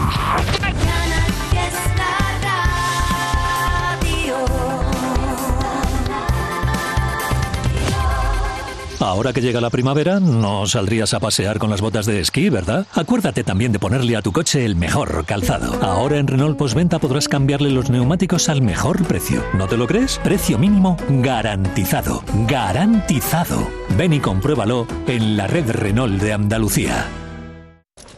Ahora 8.99 9.31
que 9.31 9.41
llega 9.41 9.61
la 9.61 9.69
primavera, 9.69 10.19
no 10.19 10.65
saldrías 10.65 11.13
a 11.13 11.19
pasear 11.19 11.59
con 11.59 11.69
las 11.69 11.81
botas 11.81 12.05
de 12.05 12.19
esquí, 12.19 12.49
¿verdad? 12.49 12.87
Acuérdate 12.93 13.43
también 13.43 13.71
de 13.71 13.79
ponerle 13.79 14.15
a 14.15 14.21
tu 14.21 14.31
coche 14.31 14.65
el 14.65 14.75
mejor 14.75 15.23
calzado. 15.25 15.77
Ahora 15.83 16.17
en 16.17 16.27
Renault 16.27 16.57
Postventa 16.57 16.97
podrás 16.97 17.27
cambiarle 17.27 17.69
los 17.69 17.89
neumáticos 17.89 18.49
al 18.49 18.61
mejor 18.61 19.05
precio. 19.05 19.43
¿No 19.53 19.67
te 19.67 19.77
lo 19.77 19.85
crees? 19.85 20.19
Precio 20.23 20.57
mínimo 20.57 20.97
garantizado. 21.09 22.23
Garantizado. 22.47 23.67
Ven 23.97 24.13
y 24.13 24.19
compruébalo 24.19 24.87
en 25.07 25.37
la 25.37 25.47
red 25.47 25.69
Renault 25.69 26.19
de 26.21 26.33
Andalucía. 26.33 27.05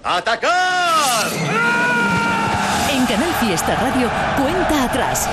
¡Atacar! 0.03 1.27
En 2.91 3.05
Canal 3.05 3.33
Fiesta 3.41 3.75
Radio, 3.75 4.09
cuenta 4.41 4.85
atrás. 4.85 5.29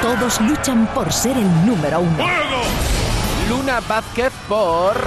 Todos 0.00 0.40
luchan 0.40 0.86
por 0.94 1.12
ser 1.12 1.36
el 1.36 1.66
número 1.66 2.00
uno. 2.00 2.24
Luna 3.52 3.80
Vázquez 3.80 4.32
por 4.48 4.98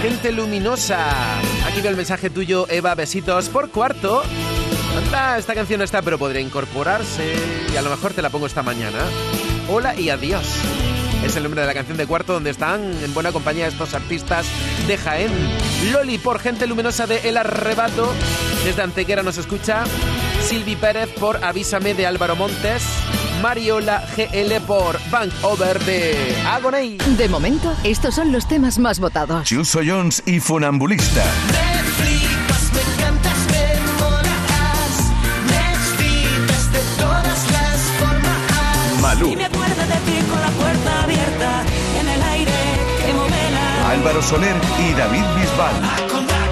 Gente 0.00 0.32
Luminosa. 0.32 1.38
Aquí 1.66 1.82
veo 1.82 1.90
el 1.90 1.96
mensaje 1.96 2.30
tuyo, 2.30 2.66
Eva. 2.70 2.94
Besitos 2.94 3.50
por 3.50 3.70
cuarto. 3.70 4.22
Esta 5.36 5.54
canción 5.54 5.78
no 5.78 5.84
está, 5.84 6.00
pero 6.00 6.18
podría 6.18 6.40
incorporarse. 6.40 7.34
Y 7.70 7.76
a 7.76 7.82
lo 7.82 7.90
mejor 7.90 8.14
te 8.14 8.22
la 8.22 8.30
pongo 8.30 8.46
esta 8.46 8.62
mañana. 8.62 9.00
Hola 9.68 9.94
y 9.94 10.08
adiós. 10.08 10.46
Es 11.22 11.36
el 11.36 11.42
nombre 11.42 11.60
de 11.60 11.66
la 11.66 11.74
canción 11.74 11.98
de 11.98 12.06
cuarto 12.06 12.32
donde 12.32 12.48
están 12.48 12.80
en 13.04 13.12
buena 13.12 13.30
compañía 13.30 13.66
estos 13.66 13.92
artistas 13.92 14.46
de 14.86 14.96
Jaén. 14.96 15.30
Loli 15.92 16.16
por 16.16 16.38
Gente 16.38 16.66
Luminosa 16.66 17.06
de 17.06 17.28
El 17.28 17.36
Arrebato. 17.36 18.10
Desde 18.64 18.80
Antequera 18.80 19.22
nos 19.22 19.36
escucha. 19.36 19.84
Silvi 20.40 20.76
Pérez 20.76 21.10
por 21.20 21.44
Avísame 21.44 21.92
de 21.92 22.06
Álvaro 22.06 22.36
Montes. 22.36 22.82
Mariola 23.42 24.04
GL 24.16 24.60
por 24.66 24.98
Bank 25.10 25.32
Over 25.42 25.78
de 25.84 26.36
Agoney. 26.46 26.98
De 27.16 27.28
momento, 27.28 27.74
estos 27.84 28.14
son 28.14 28.32
los 28.32 28.46
temas 28.48 28.78
más 28.78 28.98
votados. 28.98 29.44
Chuso 29.46 29.80
Jones 29.86 30.22
y 30.26 30.40
Funambulista. 30.40 31.24
Me 31.48 31.82
flipas, 31.82 32.72
me 32.72 32.80
encantas, 32.80 33.38
me 33.50 33.80
molas. 34.00 34.92
Me 35.48 35.58
excitas 35.74 36.72
de 36.72 36.80
todas 37.02 37.50
las 37.50 37.80
formas. 37.98 39.00
Malú. 39.02 39.28
Y 39.32 39.36
me 39.36 39.44
acuerdo 39.44 39.82
de 39.82 40.10
ti 40.10 40.24
con 40.28 40.40
la 40.40 40.50
puerta 40.50 41.02
abierta 41.02 41.62
en 42.00 42.08
el 42.08 42.22
aire 42.22 42.52
que 43.04 43.12
movela. 43.12 43.90
Álvaro 43.90 44.22
Soler 44.22 44.56
y 44.78 44.92
David 44.94 45.24
Bisbal. 45.36 46.45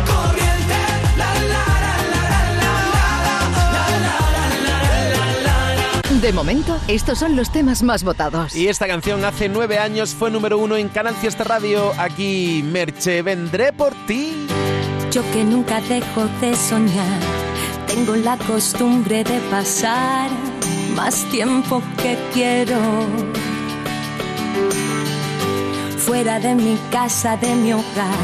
De 6.24 6.32
momento, 6.32 6.80
estos 6.88 7.18
son 7.18 7.36
los 7.36 7.52
temas 7.52 7.82
más 7.82 8.02
votados. 8.02 8.56
Y 8.56 8.68
esta 8.68 8.86
canción 8.86 9.22
hace 9.26 9.46
nueve 9.50 9.76
años 9.76 10.14
fue 10.14 10.30
número 10.30 10.56
uno 10.56 10.74
en 10.74 10.88
Canal 10.88 11.14
Fiesta 11.14 11.44
Radio. 11.44 11.92
Aquí, 11.98 12.64
Merche, 12.64 13.20
vendré 13.20 13.74
por 13.74 13.92
ti. 14.06 14.46
Yo 15.12 15.20
que 15.32 15.44
nunca 15.44 15.82
dejo 15.82 16.26
de 16.40 16.56
soñar, 16.56 17.20
tengo 17.86 18.16
la 18.16 18.38
costumbre 18.38 19.22
de 19.22 19.38
pasar 19.50 20.30
más 20.96 21.26
tiempo 21.30 21.82
que 22.02 22.16
quiero. 22.32 22.80
Fuera 25.98 26.40
de 26.40 26.54
mi 26.54 26.78
casa, 26.90 27.36
de 27.36 27.54
mi 27.54 27.74
hogar, 27.74 28.18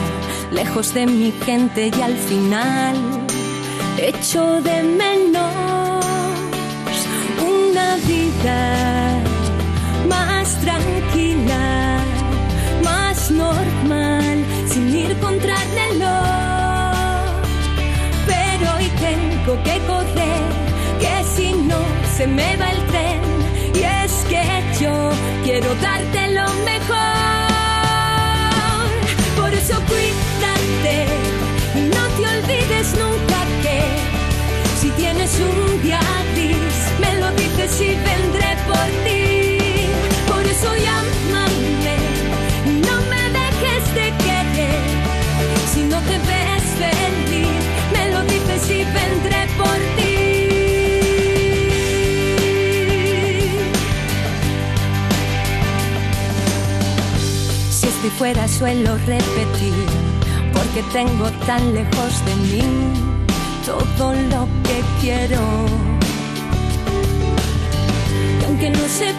lejos 0.50 0.94
de 0.94 1.04
mi 1.04 1.32
gente 1.44 1.90
y 1.94 2.00
al 2.00 2.16
final 2.16 2.96
echo 3.98 4.62
de 4.62 4.82
menos 4.84 5.69
vida 8.06 9.18
más 10.08 10.60
tranquila, 10.60 11.98
más 12.84 13.30
normal, 13.30 14.44
sin 14.68 14.94
ir 14.94 15.18
contra 15.18 15.54
el 15.62 15.70
reloj. 15.82 17.24
Pero 18.26 18.74
hoy 18.76 18.90
tengo 19.06 19.62
que 19.62 19.78
correr, 19.86 20.42
que 21.00 21.24
si 21.34 21.52
no 21.52 21.80
se 22.16 22.26
me 22.26 22.56
va 22.56 22.70
el 22.70 22.86
tren. 22.86 23.20
Y 23.74 23.82
es 24.04 24.12
que 24.28 24.44
yo 24.82 25.10
quiero 25.44 25.74
darte 25.76 26.28
lo 26.38 26.48
mejor. 26.70 26.98
Por 29.36 29.52
eso 29.54 29.74
cuídate 29.90 31.06
y 31.76 31.80
no 31.94 32.02
te 32.16 32.22
olvides 32.36 32.94
un 35.38 35.82
día 35.82 36.00
gris, 36.00 36.36
me 36.36 36.39
y 37.78 37.94
vendré 37.94 38.56
por 38.66 38.86
ti. 39.04 39.88
Por 40.26 40.44
eso 40.44 40.74
llámame, 40.74 41.96
no 42.86 42.96
me 43.10 43.22
dejes 43.38 43.94
de 43.94 44.06
querer. 44.24 44.90
Si 45.72 45.82
no 45.84 45.98
te 46.00 46.18
ves 46.18 46.64
feliz, 46.82 47.62
me 47.92 48.10
lo 48.10 48.22
dices 48.22 48.70
y 48.70 48.84
vendré 48.98 49.46
por 49.56 49.78
ti. 49.96 50.16
Si 57.70 57.86
estoy 57.86 58.10
fuera 58.18 58.48
suelo 58.48 58.96
repetir, 59.06 59.74
porque 60.52 60.82
tengo 60.92 61.30
tan 61.46 61.74
lejos 61.74 62.24
de 62.24 62.34
mí 62.36 62.62
todo 63.64 64.12
lo 64.14 64.48
que 64.64 64.82
quiero. 65.00 65.89
Aunque 68.62 68.78
no 68.78 68.88
se 68.88 69.14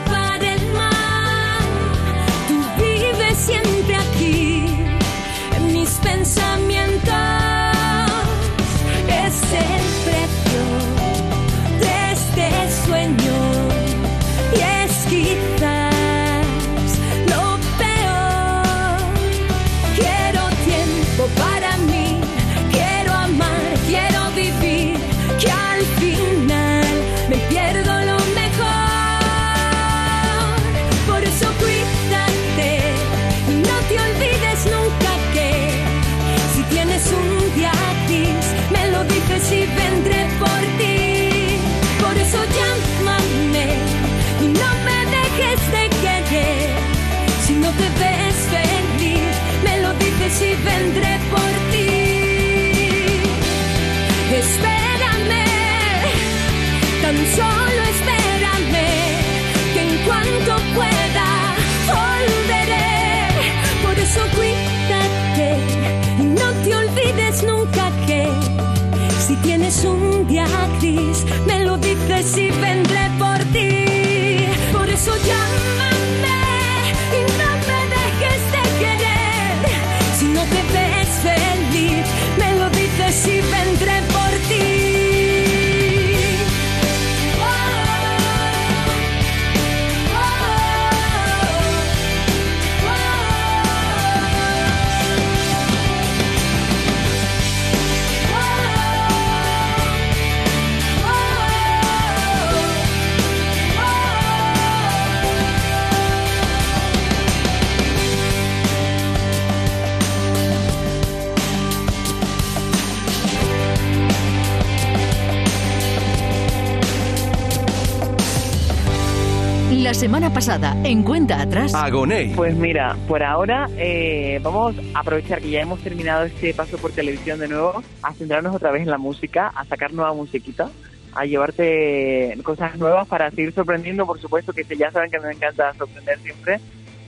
La 119.91 119.95
semana 119.95 120.31
pasada, 120.31 120.77
en 120.85 121.03
cuenta 121.03 121.41
atrás. 121.41 121.75
Agoné. 121.75 122.31
Pues 122.33 122.55
mira, 122.55 122.95
por 123.09 123.21
ahora 123.21 123.67
eh, 123.75 124.39
vamos 124.41 124.73
a 124.93 124.99
aprovechar 124.99 125.41
que 125.41 125.49
ya 125.49 125.59
hemos 125.59 125.81
terminado 125.81 126.23
este 126.23 126.53
paso 126.53 126.77
por 126.77 126.91
televisión 126.91 127.39
de 127.39 127.49
nuevo, 127.49 127.83
a 128.01 128.13
centrarnos 128.13 128.55
otra 128.55 128.71
vez 128.71 128.83
en 128.83 128.89
la 128.89 128.97
música, 128.97 129.51
a 129.53 129.65
sacar 129.65 129.91
nueva 129.91 130.13
musiquita, 130.13 130.69
a 131.13 131.25
llevarte 131.25 132.37
cosas 132.41 132.77
nuevas 132.77 133.05
para 133.05 133.31
seguir 133.31 133.53
sorprendiendo, 133.53 134.05
por 134.05 134.17
supuesto, 134.21 134.53
que 134.53 134.63
ya 134.77 134.91
saben 134.91 135.11
que 135.11 135.19
me 135.19 135.33
encanta 135.33 135.73
sorprender 135.73 136.19
siempre. 136.19 136.61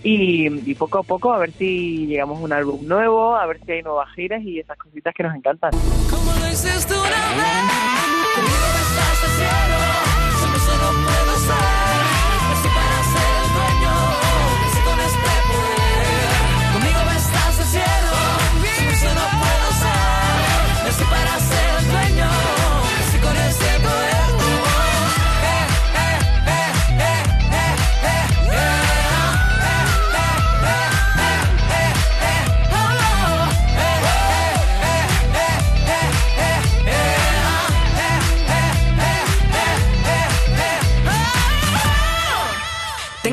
Y, 0.03 0.69
y 0.69 0.75
poco 0.75 0.97
a 0.97 1.03
poco 1.03 1.31
a 1.31 1.37
ver 1.37 1.53
si 1.53 2.07
llegamos 2.07 2.41
a 2.41 2.43
un 2.43 2.51
álbum 2.51 2.85
nuevo, 2.85 3.37
a 3.37 3.45
ver 3.45 3.61
si 3.65 3.71
hay 3.71 3.81
nuevas 3.81 4.09
giras 4.13 4.43
y 4.43 4.59
esas 4.59 4.77
cositas 4.77 5.15
que 5.15 5.23
nos 5.23 5.33
encantan. 5.33 5.71
Como 6.11 6.33
lo 6.33 6.51
hiciste 6.51 6.93
una 6.93 7.07
vez, 7.07 7.63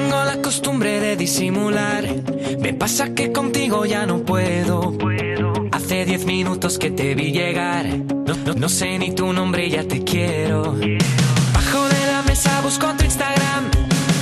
Tengo 0.00 0.24
la 0.24 0.40
costumbre 0.40 0.98
de 1.00 1.14
disimular. 1.16 2.04
Me 2.58 2.72
pasa 2.72 3.14
que 3.14 3.32
contigo 3.32 3.84
ya 3.84 4.06
no 4.06 4.18
puedo. 4.22 4.94
Hace 5.72 6.04
diez 6.06 6.24
minutos 6.24 6.78
que 6.78 6.90
te 6.90 7.14
vi 7.14 7.32
llegar. 7.32 7.84
No, 8.26 8.34
no- 8.46 8.54
no 8.54 8.68
sé 8.68 8.98
ni 8.98 9.14
tu 9.14 9.32
nombre 9.32 9.68
ya 9.68 9.84
te 9.84 10.02
quiero. 10.02 10.62
Bajo 11.54 11.80
de 11.94 12.02
la 12.12 12.22
mesa 12.26 12.60
busco 12.62 12.86
tu 12.96 13.04
Instagram. 13.04 13.64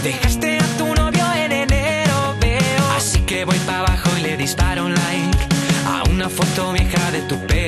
Dejaste 0.03 0.59
a 0.59 0.67
tu 0.79 0.87
novio 0.95 1.25
en 1.45 1.53
enero, 1.53 2.17
veo. 2.41 2.85
Así 2.97 3.21
que 3.21 3.45
voy 3.45 3.59
para 3.67 3.79
abajo 3.81 4.11
y 4.19 4.23
le 4.23 4.37
disparo 4.37 4.85
un 4.87 4.95
like 4.95 5.39
a 5.87 6.03
una 6.11 6.29
foto 6.29 6.73
vieja 6.73 7.11
de 7.13 7.21
tu 7.23 7.37
perro. 7.47 7.68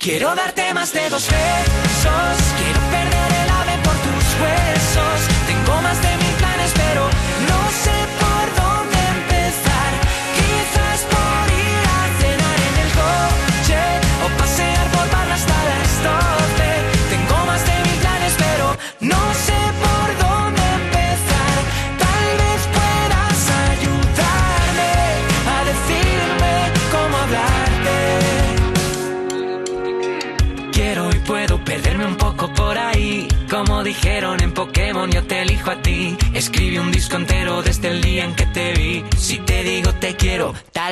Quiero 0.00 0.34
darte 0.34 0.72
más 0.72 0.94
de 0.94 1.10
dos 1.10 1.28
besos. 1.28 2.38
Quiero 2.56 2.80
perder 2.90 3.32
el 3.44 3.50
ave 3.50 3.76
por 3.84 3.92
tus 3.92 4.24
huesos. 4.40 5.20
Tengo 5.46 5.82
más 5.82 6.00
de 6.00 6.19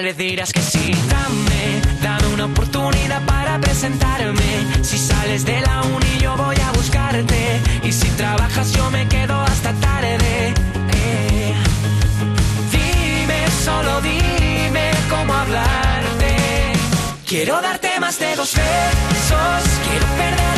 tal 0.02 0.16
dirás 0.16 0.52
que 0.52 0.60
sí. 0.60 0.92
Dame, 1.10 1.82
dame 2.02 2.34
una 2.34 2.44
oportunidad 2.46 3.22
para 3.24 3.58
presentarme. 3.58 4.50
Si 4.82 4.98
sales 4.98 5.44
de 5.44 5.60
la 5.60 5.82
uni, 5.82 6.18
yo 6.20 6.36
voy 6.36 6.56
a 6.56 6.70
buscarte. 6.72 7.60
Y 7.82 7.92
si 7.92 8.08
trabajas, 8.10 8.72
yo 8.72 8.90
me 8.90 9.06
quedo 9.08 9.34
hasta 9.42 9.72
tarde. 9.74 10.54
Eh. 10.92 11.54
Dime, 12.72 13.40
solo 13.64 14.00
dime 14.00 14.90
cómo 15.10 15.32
hablarte. 15.34 16.36
Quiero 17.26 17.60
darte 17.60 17.98
más 18.00 18.18
de 18.18 18.36
dos 18.36 18.54
besos. 18.54 19.62
Quiero 19.86 20.06
perder 20.16 20.57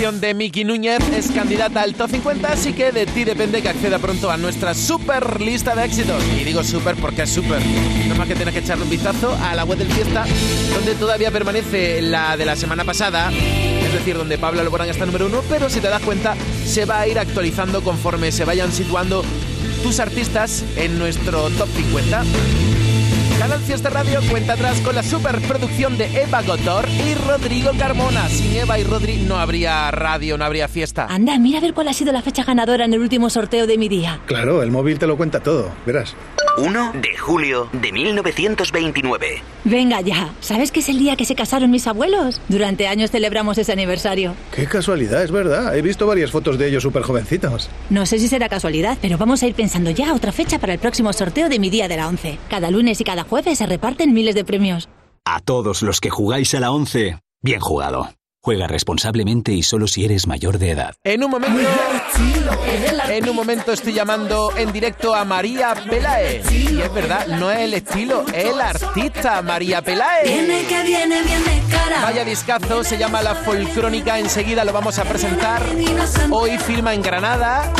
de 0.00 0.32
Miki 0.32 0.64
Núñez 0.64 1.00
es 1.14 1.30
candidata 1.30 1.82
al 1.82 1.94
top 1.94 2.10
50, 2.10 2.50
así 2.50 2.72
que 2.72 2.90
de 2.90 3.04
ti 3.04 3.24
depende 3.24 3.60
que 3.60 3.68
acceda 3.68 3.98
pronto 3.98 4.30
a 4.30 4.38
nuestra 4.38 4.72
super 4.72 5.42
lista 5.42 5.74
de 5.74 5.84
éxitos. 5.84 6.24
Y 6.40 6.42
digo 6.42 6.64
super 6.64 6.96
porque 6.96 7.24
es 7.24 7.30
super. 7.30 7.60
No 8.08 8.14
más 8.14 8.26
que 8.26 8.34
tienes 8.34 8.54
que 8.54 8.60
echarle 8.60 8.84
un 8.84 8.88
vistazo 8.88 9.36
a 9.42 9.54
la 9.54 9.64
web 9.64 9.76
del 9.76 9.92
Fiesta, 9.92 10.24
donde 10.72 10.94
todavía 10.94 11.30
permanece 11.30 12.00
la 12.00 12.38
de 12.38 12.46
la 12.46 12.56
semana 12.56 12.82
pasada, 12.82 13.30
es 13.30 13.92
decir, 13.92 14.16
donde 14.16 14.38
Pablo 14.38 14.62
Alborán 14.62 14.88
está 14.88 15.04
número 15.04 15.26
uno, 15.26 15.42
pero 15.50 15.68
si 15.68 15.80
te 15.80 15.88
das 15.88 16.00
cuenta, 16.00 16.34
se 16.64 16.86
va 16.86 17.00
a 17.00 17.06
ir 17.06 17.18
actualizando 17.18 17.82
conforme 17.82 18.32
se 18.32 18.46
vayan 18.46 18.72
situando 18.72 19.22
tus 19.82 20.00
artistas 20.00 20.64
en 20.76 20.98
nuestro 20.98 21.50
top 21.50 21.68
50. 21.76 22.24
Canal 23.50 23.66
Fiesta 23.66 23.90
Radio 23.90 24.20
cuenta 24.30 24.52
atrás 24.52 24.80
con 24.80 24.94
la 24.94 25.02
superproducción 25.02 25.98
de 25.98 26.04
Eva 26.22 26.40
Gotor 26.42 26.88
y 26.88 27.14
Rodrigo 27.14 27.72
Carmona. 27.76 28.28
Sin 28.28 28.54
Eva 28.54 28.78
y 28.78 28.84
Rodri 28.84 29.16
no 29.26 29.40
habría 29.40 29.90
radio, 29.90 30.38
no 30.38 30.44
habría 30.44 30.68
fiesta. 30.68 31.06
Anda, 31.10 31.36
mira 31.36 31.58
a 31.58 31.60
ver 31.60 31.74
cuál 31.74 31.88
ha 31.88 31.92
sido 31.92 32.12
la 32.12 32.22
fecha 32.22 32.44
ganadora 32.44 32.84
en 32.84 32.94
el 32.94 33.00
último 33.00 33.28
sorteo 33.28 33.66
de 33.66 33.76
mi 33.76 33.88
día. 33.88 34.20
Claro, 34.26 34.62
el 34.62 34.70
móvil 34.70 35.00
te 35.00 35.08
lo 35.08 35.16
cuenta 35.16 35.40
todo, 35.40 35.72
verás. 35.84 36.14
1 36.58 36.92
de 36.94 37.16
julio 37.16 37.68
de 37.72 37.90
1929. 37.90 39.42
Venga 39.64 40.00
ya, 40.00 40.32
¿sabes 40.40 40.72
que 40.72 40.80
es 40.80 40.88
el 40.88 40.98
día 40.98 41.16
que 41.16 41.24
se 41.24 41.34
casaron 41.34 41.70
mis 41.70 41.86
abuelos? 41.86 42.40
Durante 42.48 42.86
años 42.86 43.10
celebramos 43.10 43.58
ese 43.58 43.72
aniversario. 43.72 44.34
Qué 44.54 44.66
casualidad, 44.66 45.22
es 45.22 45.30
verdad. 45.30 45.76
He 45.76 45.82
visto 45.82 46.06
varias 46.06 46.30
fotos 46.30 46.58
de 46.58 46.68
ellos 46.68 46.82
súper 46.82 47.02
jovencitos. 47.02 47.68
No 47.88 48.06
sé 48.06 48.18
si 48.18 48.28
será 48.28 48.48
casualidad, 48.48 48.98
pero 49.00 49.18
vamos 49.18 49.42
a 49.42 49.46
ir 49.46 49.54
pensando 49.54 49.90
ya 49.90 50.14
otra 50.14 50.32
fecha 50.32 50.58
para 50.58 50.72
el 50.72 50.78
próximo 50.78 51.12
sorteo 51.12 51.48
de 51.48 51.58
mi 51.58 51.70
día 51.70 51.88
de 51.88 51.96
la 51.96 52.08
11. 52.08 52.38
Cada 52.48 52.70
lunes 52.70 53.00
y 53.00 53.04
cada 53.04 53.24
jueves 53.24 53.39
se 53.42 53.66
reparten 53.66 54.12
miles 54.12 54.34
de 54.34 54.44
premios. 54.44 54.88
A 55.24 55.40
todos 55.40 55.82
los 55.82 56.00
que 56.00 56.10
jugáis 56.10 56.54
a 56.54 56.60
la 56.60 56.70
11, 56.70 57.18
bien 57.42 57.60
jugado. 57.60 58.08
Juega 58.42 58.66
responsablemente 58.66 59.52
y 59.52 59.62
solo 59.62 59.86
si 59.86 60.04
eres 60.06 60.26
mayor 60.26 60.58
de 60.58 60.70
edad. 60.70 60.94
En 61.04 61.22
un 61.22 61.30
momento, 61.30 61.60
en 63.10 63.28
un 63.28 63.36
momento 63.36 63.72
estoy 63.72 63.92
llamando 63.92 64.56
en 64.56 64.72
directo 64.72 65.14
a 65.14 65.26
María 65.26 65.74
Pelae. 65.74 66.42
Y 66.50 66.80
es 66.80 66.94
verdad, 66.94 67.26
no 67.26 67.50
es 67.50 67.58
el 67.58 67.74
estilo, 67.74 68.24
es 68.32 68.46
el 68.46 68.58
artista 68.58 69.42
María 69.42 69.82
Pelae. 69.82 70.24
Viene 70.24 70.64
que 70.64 70.82
viene, 70.82 71.22
viene 71.22 71.62
cara. 71.70 72.00
Vaya 72.02 72.24
discazo, 72.24 72.82
se 72.82 72.96
llama 72.96 73.20
La 73.20 73.34
Folcrónica, 73.34 74.18
enseguida 74.18 74.64
lo 74.64 74.72
vamos 74.72 74.98
a 74.98 75.04
presentar. 75.04 75.62
Hoy 76.30 76.56
firma 76.56 76.94
en 76.94 77.02
Granada, 77.02 77.70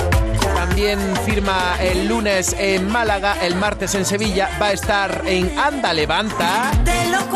también 0.55 0.98
firma 1.24 1.76
el 1.81 2.07
lunes 2.07 2.55
en 2.59 2.90
Málaga, 2.90 3.37
el 3.42 3.55
martes 3.57 3.94
en 3.94 4.05
Sevilla, 4.05 4.50
va 4.61 4.66
a 4.66 4.72
estar 4.72 5.22
en 5.26 5.59
Anda 5.59 5.92
Levanta 5.92 6.70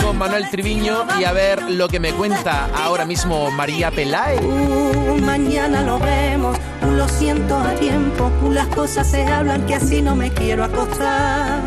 con 0.02 0.18
Manuel 0.18 0.48
Triviño 0.50 1.06
y 1.18 1.24
a 1.24 1.32
ver 1.32 1.62
lo 1.62 1.88
que 1.88 2.00
me 2.00 2.12
cuenta 2.12 2.68
ahora 2.74 3.04
mismo 3.04 3.50
María 3.50 3.90
Pelae. 3.90 4.38
Uh, 4.38 5.18
mañana 5.20 5.82
lo 5.82 5.98
vemos, 5.98 6.56
uh, 6.82 6.90
lo 6.90 7.08
siento 7.08 7.56
a 7.56 7.72
tiempo, 7.74 8.30
uh, 8.42 8.50
las 8.50 8.66
cosas 8.68 9.06
se 9.06 9.26
hablan 9.26 9.64
que 9.66 9.74
así 9.74 10.02
no 10.02 10.14
me 10.14 10.30
quiero 10.30 10.64
acostar. 10.64 11.60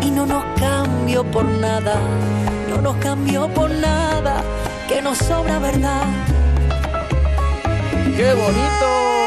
Y 0.00 0.10
no 0.10 0.26
nos 0.26 0.44
cambio 0.58 1.24
por 1.24 1.44
nada, 1.44 1.96
no 2.68 2.80
nos 2.80 2.96
cambio 2.96 3.48
por 3.48 3.70
nada, 3.70 4.42
que 4.88 5.00
nos 5.00 5.18
sobra 5.18 5.58
verdad. 5.58 6.04
¡Qué 8.16 8.34
bonito! 8.34 9.23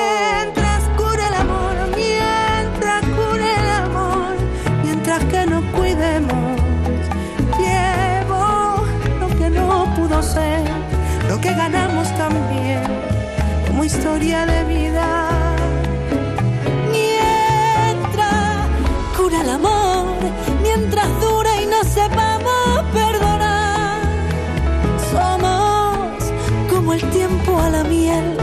Que 5.25 5.45
nos 5.45 5.63
cuidemos, 5.75 6.61
llevo 7.57 8.83
lo 9.19 9.27
que 9.37 9.49
no 9.49 9.85
pudo 9.95 10.21
ser, 10.21 10.61
lo 11.27 11.39
que 11.41 11.53
ganamos 11.53 12.07
también, 12.17 12.81
como 13.67 13.83
historia 13.83 14.45
de 14.45 14.63
vida. 14.65 15.07
Mientras 16.91 18.67
cura 19.17 19.41
el 19.41 19.49
amor, 19.49 20.17
mientras 20.61 21.07
dura 21.19 21.61
y 21.61 21.65
no 21.65 21.83
sepamos 21.83 22.83
perdonar, 22.93 24.01
somos 25.11 26.31
como 26.69 26.93
el 26.93 27.01
tiempo 27.09 27.59
a 27.59 27.69
la 27.69 27.83
miel 27.83 28.37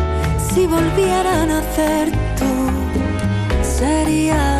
si 0.52 0.66
volviera 0.66 1.42
a 1.42 1.46
nacer 1.46 2.12
tú 2.38 2.52
serías 3.62 4.53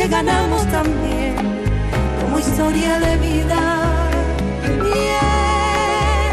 que 0.00 0.08
ganamos 0.08 0.66
también 0.70 1.36
como 2.22 2.38
historia 2.38 2.98
de 3.00 3.18
vida. 3.18 3.60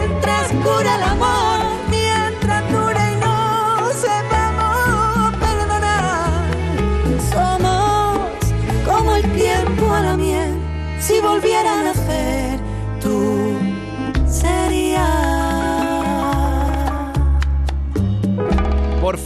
Mientras 0.09 0.53
cura 0.63 0.97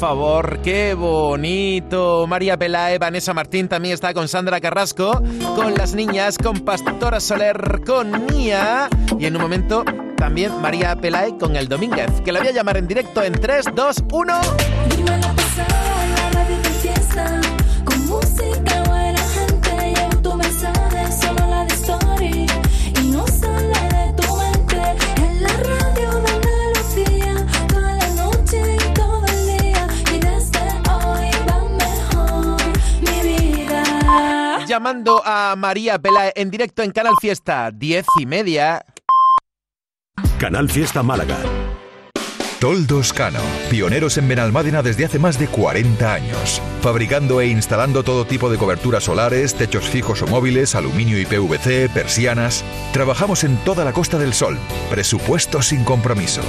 favor, 0.01 0.57
qué 0.63 0.95
bonito. 0.95 2.25
María 2.25 2.57
Pelae, 2.57 2.97
Vanessa 2.97 3.35
Martín 3.35 3.67
también 3.67 3.93
está 3.93 4.15
con 4.15 4.27
Sandra 4.27 4.59
Carrasco, 4.59 5.21
con 5.55 5.75
las 5.75 5.93
niñas, 5.93 6.39
con 6.39 6.61
Pastora 6.61 7.19
Soler, 7.19 7.81
con 7.85 8.25
Mía. 8.25 8.89
Y 9.19 9.27
en 9.27 9.35
un 9.35 9.43
momento 9.43 9.85
también 10.17 10.59
María 10.59 10.95
Pelae 10.95 11.37
con 11.37 11.55
el 11.55 11.67
Domínguez, 11.67 12.09
que 12.25 12.31
la 12.31 12.39
voy 12.39 12.47
a 12.47 12.51
llamar 12.51 12.77
en 12.77 12.87
directo 12.87 13.21
en 13.21 13.33
3, 13.33 13.65
2, 13.75 13.95
1. 14.11 14.41
Llamando 34.81 35.21
a 35.23 35.53
María 35.55 35.99
Pelae 35.99 36.33
en 36.35 36.49
directo 36.49 36.81
en 36.81 36.89
Canal 36.89 37.13
Fiesta, 37.21 37.69
10 37.71 38.03
y 38.19 38.25
media. 38.25 38.83
Canal 40.39 40.71
Fiesta 40.71 41.03
Málaga. 41.03 41.37
Toldos 42.59 43.13
Cano, 43.13 43.41
pioneros 43.69 44.17
en 44.17 44.27
Benalmádena 44.27 44.81
desde 44.81 45.05
hace 45.05 45.19
más 45.19 45.37
de 45.37 45.45
40 45.45 46.11
años, 46.11 46.59
fabricando 46.81 47.41
e 47.41 47.47
instalando 47.47 48.01
todo 48.01 48.25
tipo 48.25 48.49
de 48.49 48.57
coberturas 48.57 49.03
solares, 49.03 49.53
techos 49.53 49.87
fijos 49.87 50.23
o 50.23 50.27
móviles, 50.27 50.73
aluminio 50.73 51.21
y 51.21 51.27
PVC, 51.27 51.87
persianas. 51.93 52.63
Trabajamos 52.91 53.43
en 53.43 53.57
toda 53.57 53.85
la 53.85 53.93
Costa 53.93 54.17
del 54.17 54.33
Sol. 54.33 54.57
Presupuesto 54.89 55.61
sin 55.61 55.83
compromiso. 55.83 56.41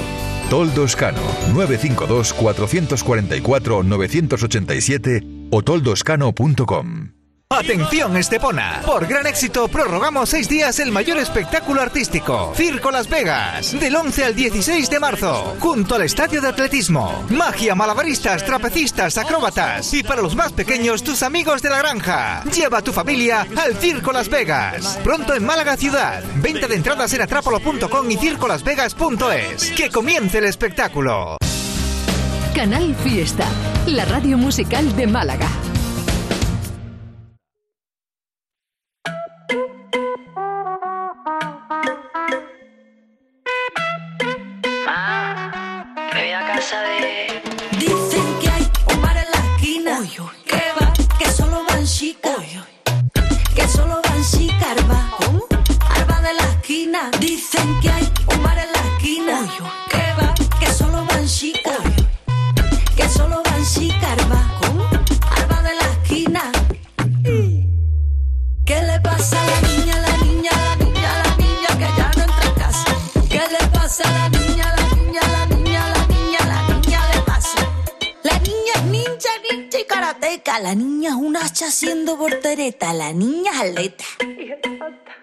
Toldos 0.49 0.95
Cano, 0.95 1.21
952 1.53 2.33
444 2.33 3.83
987 3.83 5.21
o 5.51 5.61
toldoscano.com. 5.61 7.12
Atención 7.53 8.17
Estepona, 8.17 8.81
por 8.83 9.05
gran 9.05 9.27
éxito 9.27 9.67
prorrogamos 9.67 10.29
seis 10.29 10.49
días 10.49 10.79
el 10.79 10.91
mayor 10.91 11.19
espectáculo 11.19 11.81
artístico, 11.81 12.51
Circo 12.55 12.89
Las 12.89 13.07
Vegas, 13.07 13.79
del 13.79 13.95
11 13.95 14.25
al 14.25 14.35
16 14.35 14.89
de 14.89 14.99
marzo, 14.99 15.55
junto 15.59 15.93
al 15.95 16.01
estadio 16.01 16.41
de 16.41 16.47
atletismo, 16.47 17.23
magia, 17.29 17.75
malabaristas, 17.75 18.43
trapecistas, 18.43 19.19
acróbatas 19.19 19.93
y 19.93 20.01
para 20.01 20.23
los 20.23 20.35
más 20.35 20.51
pequeños 20.51 21.03
tus 21.03 21.21
amigos 21.21 21.61
de 21.61 21.69
la 21.69 21.77
granja. 21.77 22.43
Lleva 22.45 22.79
a 22.79 22.81
tu 22.81 22.91
familia 22.91 23.45
al 23.55 23.75
Circo 23.75 24.11
Las 24.11 24.29
Vegas, 24.29 24.99
pronto 25.03 25.35
en 25.35 25.45
Málaga 25.45 25.77
ciudad, 25.77 26.23
venta 26.37 26.67
de 26.67 26.75
entradas 26.75 27.13
en 27.13 27.21
atrápalo.com 27.21 28.09
y 28.09 28.17
circolasvegas.es. 28.17 29.71
Que 29.73 29.91
comience 29.91 30.39
el 30.39 30.45
espectáculo. 30.45 31.37
Canal 32.55 32.95
Fiesta, 33.03 33.45
la 33.85 34.05
radio 34.05 34.37
musical 34.37 34.95
de 34.95 35.07
Málaga. 35.07 35.47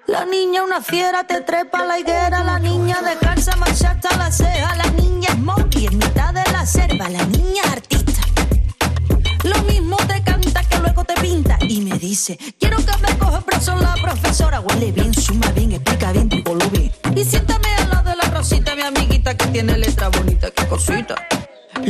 La 0.06 0.24
niña 0.24 0.64
una 0.64 0.80
fiera, 0.80 1.24
te 1.24 1.40
trepa 1.42 1.84
la 1.84 2.00
higuera. 2.00 2.42
La 2.42 2.58
niña 2.58 3.00
descansa, 3.00 3.54
marcha 3.56 3.92
hasta 3.92 4.16
la 4.16 4.30
ceja. 4.32 4.74
La 4.74 4.90
niña 4.90 5.28
es 5.30 5.38
monkey 5.38 5.86
en 5.86 5.98
mitad 5.98 6.34
de 6.34 6.42
la 6.50 6.66
selva. 6.66 7.08
La 7.08 7.24
niña 7.26 7.62
artista. 7.70 8.20
Lo 9.44 9.62
mismo 9.62 9.96
te 10.08 10.22
canta 10.24 10.64
que 10.64 10.78
luego 10.78 11.04
te 11.04 11.14
pinta 11.14 11.58
y 11.60 11.80
me 11.82 11.96
dice, 11.98 12.36
quiero 12.58 12.78
que 12.78 12.96
me 13.00 13.16
coja 13.18 13.40
brazo 13.40 13.76
la 13.76 13.94
profesora. 14.02 14.60
Huele 14.60 14.90
bien, 14.90 15.14
suma 15.14 15.50
bien, 15.52 15.72
explica 15.72 16.10
bien 16.10 16.28
tu 16.28 16.42
volumen. 16.42 16.90
Y 17.14 17.24
siéntame 17.24 17.68
al 17.76 17.90
lado 17.90 18.10
de 18.10 18.16
la 18.16 18.24
rosita, 18.30 18.74
mi 18.74 18.82
amiguita 18.82 19.36
que 19.36 19.46
tiene 19.46 19.78
letra 19.78 20.08
bonita, 20.08 20.50
qué 20.50 20.66
cosita. 20.66 21.14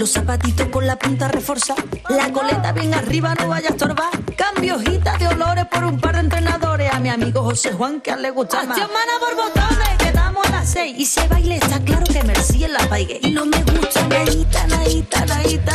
Los 0.01 0.13
zapatitos 0.13 0.67
con 0.69 0.87
la 0.87 0.99
punta 0.99 1.29
reforzada, 1.29 1.85
la 2.09 2.33
coleta 2.33 2.73
bien 2.73 2.95
arriba, 2.95 3.35
no 3.35 3.49
vaya 3.49 3.69
a 3.69 3.73
estorbar. 3.73 4.09
Cambio 4.35 4.77
hojitas 4.77 5.19
de 5.19 5.29
olores 5.29 5.67
por 5.67 5.85
un 5.85 6.01
par 6.01 6.15
de 6.15 6.21
entrenadores. 6.21 6.91
A 6.91 6.99
mi 7.01 7.11
amigo 7.11 7.43
José 7.43 7.75
Juan 7.75 8.01
que 8.01 8.11
a 8.11 8.15
él 8.15 8.23
le 8.23 8.31
gusta 8.31 8.63
más. 8.63 8.79
Mana 8.79 8.89
por 9.21 9.37
botones, 9.37 9.99
quedamos 9.99 10.47
a 10.47 10.53
las 10.53 10.71
seis. 10.71 10.95
Y 10.97 11.05
si 11.05 11.21
baile 11.29 11.57
está 11.57 11.81
claro 11.81 12.07
que 12.11 12.23
Merci 12.23 12.65
en 12.65 12.73
la 12.73 12.89
paigue. 12.89 13.21
Y 13.23 13.31
no 13.33 13.45
me 13.45 13.63
gusta 13.63 14.09
naíta, 14.09 14.67
naíta, 14.69 15.27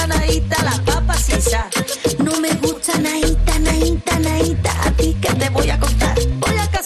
naíta, 0.08 0.64
las 0.64 0.80
papas 0.80 1.20
sin 1.20 1.40
sal. 1.40 1.70
No 2.18 2.40
me 2.40 2.52
gusta 2.56 2.98
naíta, 2.98 3.60
naíta, 3.60 4.20
naíta, 4.22 4.88
a 4.88 4.92
ti 4.94 5.16
que 5.22 5.36
te 5.36 5.50
voy 5.50 5.70
a 5.70 5.80
contar. 5.80 6.16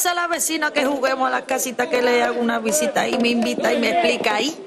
A 0.06 0.14
la 0.14 0.28
vecina 0.28 0.72
que 0.72 0.86
juguemos 0.86 1.28
a 1.28 1.30
la 1.30 1.46
casita 1.46 1.90
que 1.90 2.02
le 2.02 2.24
hago 2.24 2.40
una 2.40 2.60
visita 2.60 3.08
y 3.10 3.18
me 3.18 3.30
invita 3.30 3.74
y 3.74 3.80
me 3.80 3.90
explica 3.90 4.36
ahí. 4.36 4.58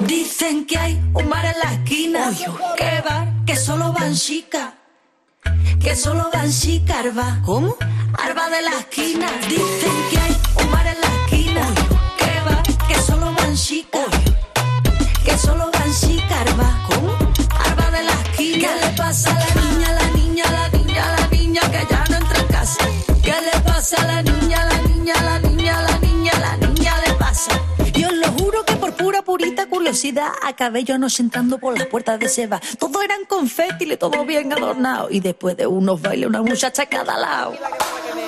Dicen 0.00 0.66
que 0.66 0.76
hay 0.76 1.00
un 1.14 1.30
bar 1.30 1.44
en 1.46 1.58
la 1.60 1.72
esquina. 1.74 2.32
¿Qué 2.76 3.02
bar? 3.08 3.28
Que 3.46 3.54
solo 3.54 3.92
van 3.92 4.14
chicas. 4.14 4.74
Que 5.80 5.94
solo 5.94 6.28
van 6.32 6.50
chicas, 6.50 6.96
arba. 6.96 7.40
¿Cómo? 7.46 7.76
Arba 8.18 8.50
de 8.50 8.62
la 8.62 8.70
esquina. 8.80 9.28
Dicen 9.48 9.92
que 10.10 10.18
hay 10.18 10.36
un 10.60 10.72
bar 10.72 10.86
en 10.86 11.00
la 11.00 11.06
esquina. 11.22 11.62
¿Qué 12.18 12.40
bar? 12.44 12.62
Que 12.88 13.00
solo 13.00 13.32
van 13.32 13.54
chicas. 13.54 14.06
Que 15.24 15.38
solo 15.38 15.70
van 15.72 15.94
chicas, 15.94 16.32
arba. 16.32 16.84
¿Cómo? 16.88 17.12
Arba 17.64 17.90
de 17.96 18.02
la 18.02 18.12
esquina. 18.12 18.68
¿Qué 18.68 18.86
le 18.86 18.96
pasa 18.96 19.30
a 19.30 19.34
la 19.34 19.62
niña, 19.62 19.92
la 19.92 20.08
niña, 20.10 20.44
la 20.50 20.68
niña, 20.68 21.16
la 21.16 21.28
niña 21.28 21.60
que 21.70 21.86
ya 21.88 21.97
la 23.96 24.22
niña, 24.22 24.64
la 24.66 24.82
niña, 24.82 25.14
la 25.22 25.38
niña, 25.38 25.82
la 25.82 25.98
niña, 25.98 26.32
la 26.40 26.56
niña 26.56 26.94
le 27.06 27.14
pasa? 27.14 27.52
Y 27.94 28.04
os 28.04 28.12
lo 28.12 28.28
juro 28.32 28.64
que 28.64 28.74
por 28.74 28.92
pura 28.94 29.22
purita 29.22 29.66
curiosidad 29.66 30.28
acabé 30.42 30.84
yo 30.84 30.96
anoche 30.96 31.22
entrando 31.22 31.58
por 31.58 31.78
las 31.78 31.86
puertas 31.86 32.18
de 32.20 32.28
Seba. 32.28 32.60
Todo 32.78 33.02
eran 33.02 33.24
confeti, 33.26 33.96
todo 33.96 34.24
bien 34.26 34.52
adornado. 34.52 35.08
Y 35.10 35.20
después 35.20 35.56
de 35.56 35.66
unos 35.66 36.02
bailes, 36.02 36.28
una 36.28 36.42
muchacha 36.42 36.82
a 36.82 36.86
cada 36.86 37.16
lado. 37.16 37.54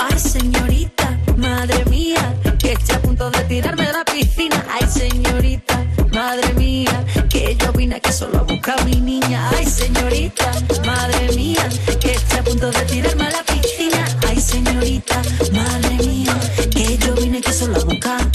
Ay, 0.01 0.19
señorita, 0.19 1.00
madre 1.37 1.85
mía, 1.87 2.35
que 2.59 2.73
estoy 2.73 2.97
a 2.97 3.03
punto 3.03 3.31
de 3.31 3.41
tirarme 3.45 3.87
de 3.87 3.93
la 3.93 4.05
piscina. 4.05 4.65
Ay, 4.71 4.87
señorita, 4.89 5.85
madre 6.13 6.53
mía, 6.55 7.05
que 7.29 7.57
yo 7.57 7.73
vine 7.73 7.97
aquí 7.97 8.13
solo 8.13 8.39
a 8.41 8.43
buscar 8.43 8.81
a 8.81 8.85
mi 8.85 8.97
niña. 9.01 9.49
Ay, 9.57 9.67
señorita, 9.67 10.53
madre 10.85 11.33
mía, 11.35 11.69
que 12.01 12.13
estoy 12.13 12.39
a 12.39 12.45
punto 12.45 12.71
de 12.71 12.81
tirarme 12.83 13.27
a 13.27 13.31
la 13.31 13.43
piscina. 13.43 14.05
Ay, 14.29 14.41
señorita, 14.41 15.23
madre 15.53 15.95
mía, 16.07 16.37
que 16.71 16.99
yo 16.99 17.15
vine 17.15 17.39
aquí 17.39 17.53
solo 17.53 17.77
a 17.77 17.85
buscar. 17.85 18.31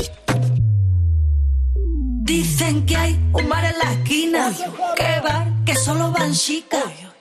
Dicen 2.23 2.85
que 2.85 2.97
hay 2.97 3.19
un 3.33 3.49
bar 3.49 3.65
en 3.65 3.77
la 3.77 3.91
esquina. 3.93 4.53
¿Qué 4.95 5.21
bar? 5.23 5.47
Que 5.65 5.75
solo 5.75 6.11
van 6.11 6.33
chicas. 6.33 7.14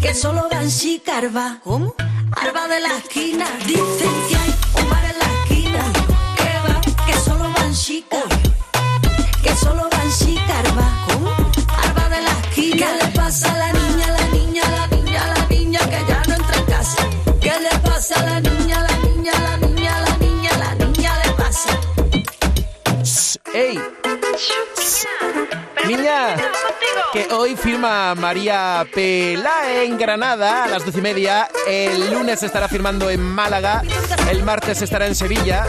Que 0.00 0.14
solo 0.14 0.48
van 0.50 0.68
chicas, 0.68 1.16
arba. 1.16 1.60
¿Cómo? 1.64 1.94
Arba 2.36 2.68
de 2.68 2.80
la 2.80 2.96
esquina. 2.98 3.46
Dicen 3.66 4.12
que 4.28 4.36
hay 4.36 4.54
un 4.82 4.90
bar 4.90 5.04
en 5.04 5.18
la 5.18 5.28
esquina. 5.42 5.92
¿Qué 6.36 6.72
bar? 6.72 6.80
Que 7.06 7.14
solo 7.20 7.52
van 7.56 7.74
chicas. 7.74 8.24
Que 9.42 9.54
solo 9.56 9.93
que 27.14 27.32
hoy 27.32 27.54
firma 27.54 28.12
María 28.16 28.84
Pelae 28.92 29.84
en 29.84 29.96
Granada 29.96 30.64
a 30.64 30.68
las 30.68 30.84
doce 30.84 30.98
y 30.98 31.02
media. 31.02 31.46
El 31.68 32.12
lunes 32.12 32.42
estará 32.42 32.66
firmando 32.66 33.08
en 33.08 33.22
Málaga. 33.22 33.82
El 34.28 34.42
martes 34.42 34.82
estará 34.82 35.06
en 35.06 35.14
Sevilla. 35.14 35.64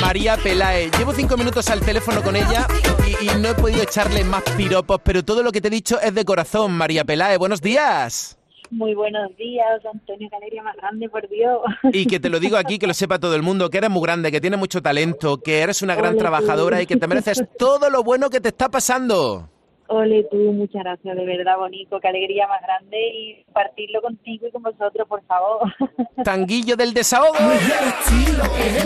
María 0.00 0.38
Pelae. 0.38 0.90
Llevo 0.96 1.12
cinco 1.12 1.36
minutos 1.36 1.68
al 1.68 1.80
teléfono 1.80 2.22
con 2.22 2.36
ella 2.36 2.66
y, 3.06 3.26
y 3.26 3.34
no 3.38 3.50
he 3.50 3.54
podido 3.54 3.82
echarle 3.82 4.24
más 4.24 4.42
piropos, 4.56 4.98
pero 5.04 5.22
todo 5.22 5.42
lo 5.42 5.52
que 5.52 5.60
te 5.60 5.68
he 5.68 5.70
dicho 5.70 6.00
es 6.00 6.14
de 6.14 6.24
corazón, 6.24 6.72
María 6.72 7.04
Pelae. 7.04 7.36
Buenos 7.36 7.60
días. 7.60 8.38
Muy 8.70 8.94
buenos 8.94 9.36
días, 9.36 9.84
Antonio 9.92 10.30
Galeria 10.32 10.62
más 10.62 10.74
grande, 10.76 11.10
por 11.10 11.28
Dios. 11.28 11.60
Y 11.92 12.06
que 12.06 12.18
te 12.18 12.30
lo 12.30 12.40
digo 12.40 12.56
aquí, 12.56 12.78
que 12.78 12.86
lo 12.86 12.94
sepa 12.94 13.18
todo 13.18 13.34
el 13.34 13.42
mundo, 13.42 13.68
que 13.68 13.76
eres 13.76 13.90
muy 13.90 14.00
grande, 14.00 14.32
que 14.32 14.40
tienes 14.40 14.58
mucho 14.58 14.80
talento, 14.80 15.42
que 15.42 15.60
eres 15.60 15.82
una 15.82 15.94
gran 15.94 16.16
trabajadora 16.16 16.80
y 16.80 16.86
que 16.86 16.96
te 16.96 17.06
mereces 17.06 17.44
todo 17.58 17.90
lo 17.90 18.02
bueno 18.02 18.30
que 18.30 18.40
te 18.40 18.48
está 18.48 18.70
pasando. 18.70 19.50
Ole 19.92 20.24
tú, 20.30 20.36
muchas 20.52 20.84
gracias, 20.84 21.16
de 21.16 21.24
verdad, 21.26 21.58
bonito, 21.58 22.00
qué 22.00 22.08
alegría 22.08 22.46
más 22.46 22.62
grande 22.62 22.96
y 22.98 23.44
compartirlo 23.44 24.00
contigo 24.00 24.46
y 24.46 24.50
con 24.50 24.62
vosotros, 24.62 25.06
por 25.06 25.22
favor. 25.24 25.70
Tanguillo 26.24 26.76
del 26.76 26.94
desahogo. 26.94 27.34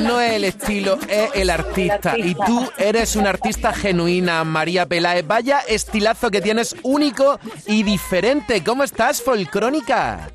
No 0.01 0.21
es 0.21 0.33
el 0.33 0.45
estilo, 0.45 0.99
es 1.09 1.31
el 1.37 1.51
artista. 1.51 2.19
Y 2.19 2.35
tú 2.35 2.69
eres 2.77 3.15
una 3.15 3.31
artista 3.31 3.73
genuina, 3.73 4.43
María 4.43 4.87
Peláez. 4.87 5.25
Vaya 5.25 5.61
estilazo 5.61 6.29
que 6.31 6.41
tienes 6.41 6.75
único 6.83 7.39
y 7.69 7.85
diferente. 7.85 8.65
¿Cómo 8.65 8.83
estás, 8.83 9.23
Folcrónica? 9.23 10.29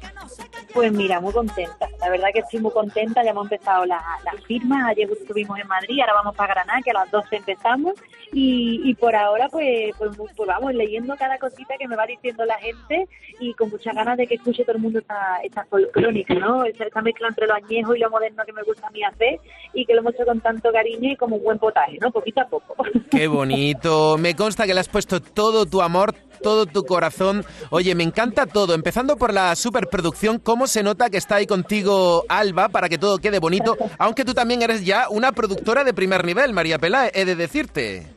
Pues 0.74 0.92
mira, 0.92 1.20
muy 1.20 1.34
contenta. 1.34 1.88
La 2.00 2.10
verdad 2.10 2.30
que 2.34 2.40
estoy 2.40 2.60
muy 2.62 2.72
contenta. 2.72 3.24
Ya 3.24 3.32
hemos 3.32 3.46
empezado 3.52 3.86
la- 3.86 4.02
las 4.24 4.44
firmas. 4.46 4.90
Ayer 4.90 5.10
estuvimos 5.12 5.60
en 5.60 5.68
Madrid, 5.68 6.00
ahora 6.00 6.14
vamos 6.14 6.36
para 6.36 6.54
Granada, 6.54 6.80
que 6.84 6.92
a 6.92 6.94
las 6.94 7.12
12 7.12 7.36
empezamos. 7.38 7.94
Y, 8.34 8.96
por 8.96 9.14
ahora, 9.14 9.50
pues, 9.50 9.94
pues, 9.98 10.12
pues 10.16 10.48
vamos 10.48 10.74
leyendo 10.74 11.18
cada 11.18 11.38
cosita 11.38 11.76
que 11.78 11.86
me 11.86 11.98
va 11.98 12.06
diciendo 12.06 12.46
la 12.46 12.58
gente 12.60 13.10
y 13.42 13.54
con 13.56 13.70
muchas 13.70 13.94
ganas 13.94 14.16
de 14.18 14.26
que 14.26 14.36
escuche 14.36 14.64
todo 14.64 14.78
el 14.78 14.82
mundo 14.82 15.00
esta, 15.00 15.40
esta 15.44 15.66
folcrónica, 15.66 16.34
¿no? 16.36 16.64
Esa, 16.64 16.86
esa 16.86 17.02
mezcla 17.02 17.28
entre 17.28 17.46
lo 17.48 17.56
añejo 17.56 17.94
y 17.94 18.00
lo 18.00 18.10
moderno 18.10 18.44
que 18.46 18.54
me 18.54 18.64
gusta 18.64 18.88
a 18.88 18.92
mí 18.92 19.04
hacer 19.04 19.38
y 19.74 19.86
que 19.86 19.94
lo 19.94 20.00
hemos 20.00 20.14
con 20.26 20.40
tanto 20.40 20.72
cariño 20.72 21.12
y 21.12 21.18
como 21.18 21.36
un 21.36 21.44
buen 21.44 21.60
potaje, 21.60 21.98
¿no? 22.00 22.10
Poquito 22.10 22.40
a 22.40 22.46
poco. 22.48 22.74
Qué 23.12 23.28
bonito. 23.28 24.18
Me 24.18 24.34
consta 24.34 24.66
que 24.66 24.74
le 24.74 24.80
has 24.80 24.88
puesto 24.90 25.20
todo 25.22 25.66
tu 25.66 25.82
amor, 25.82 26.16
todo 26.42 26.66
tu 26.66 26.84
corazón. 26.84 27.46
Oye, 27.70 27.96
me 27.96 28.04
encanta 28.04 28.46
todo. 28.46 28.74
Empezando 28.74 29.18
por 29.18 29.34
la 29.34 29.56
superproducción, 29.56 30.40
cómo 30.40 30.68
se 30.68 30.84
nota 30.84 31.10
que 31.10 31.18
está 31.18 31.36
ahí 31.36 31.48
contigo 31.48 32.26
Alba 32.30 32.70
para 32.70 32.90
que 32.90 32.98
todo 32.98 33.18
quede 33.18 33.40
bonito. 33.40 33.78
Aunque 33.98 34.26
tú 34.26 34.34
también 34.34 34.62
eres 34.62 34.84
ya 34.84 35.08
una 35.10 35.32
productora 35.32 35.84
de 35.84 35.94
primer 35.94 36.26
nivel, 36.26 36.54
María 36.54 36.80
Peláez, 36.80 37.12
he 37.14 37.26
de 37.26 37.36
decirte. 37.36 38.08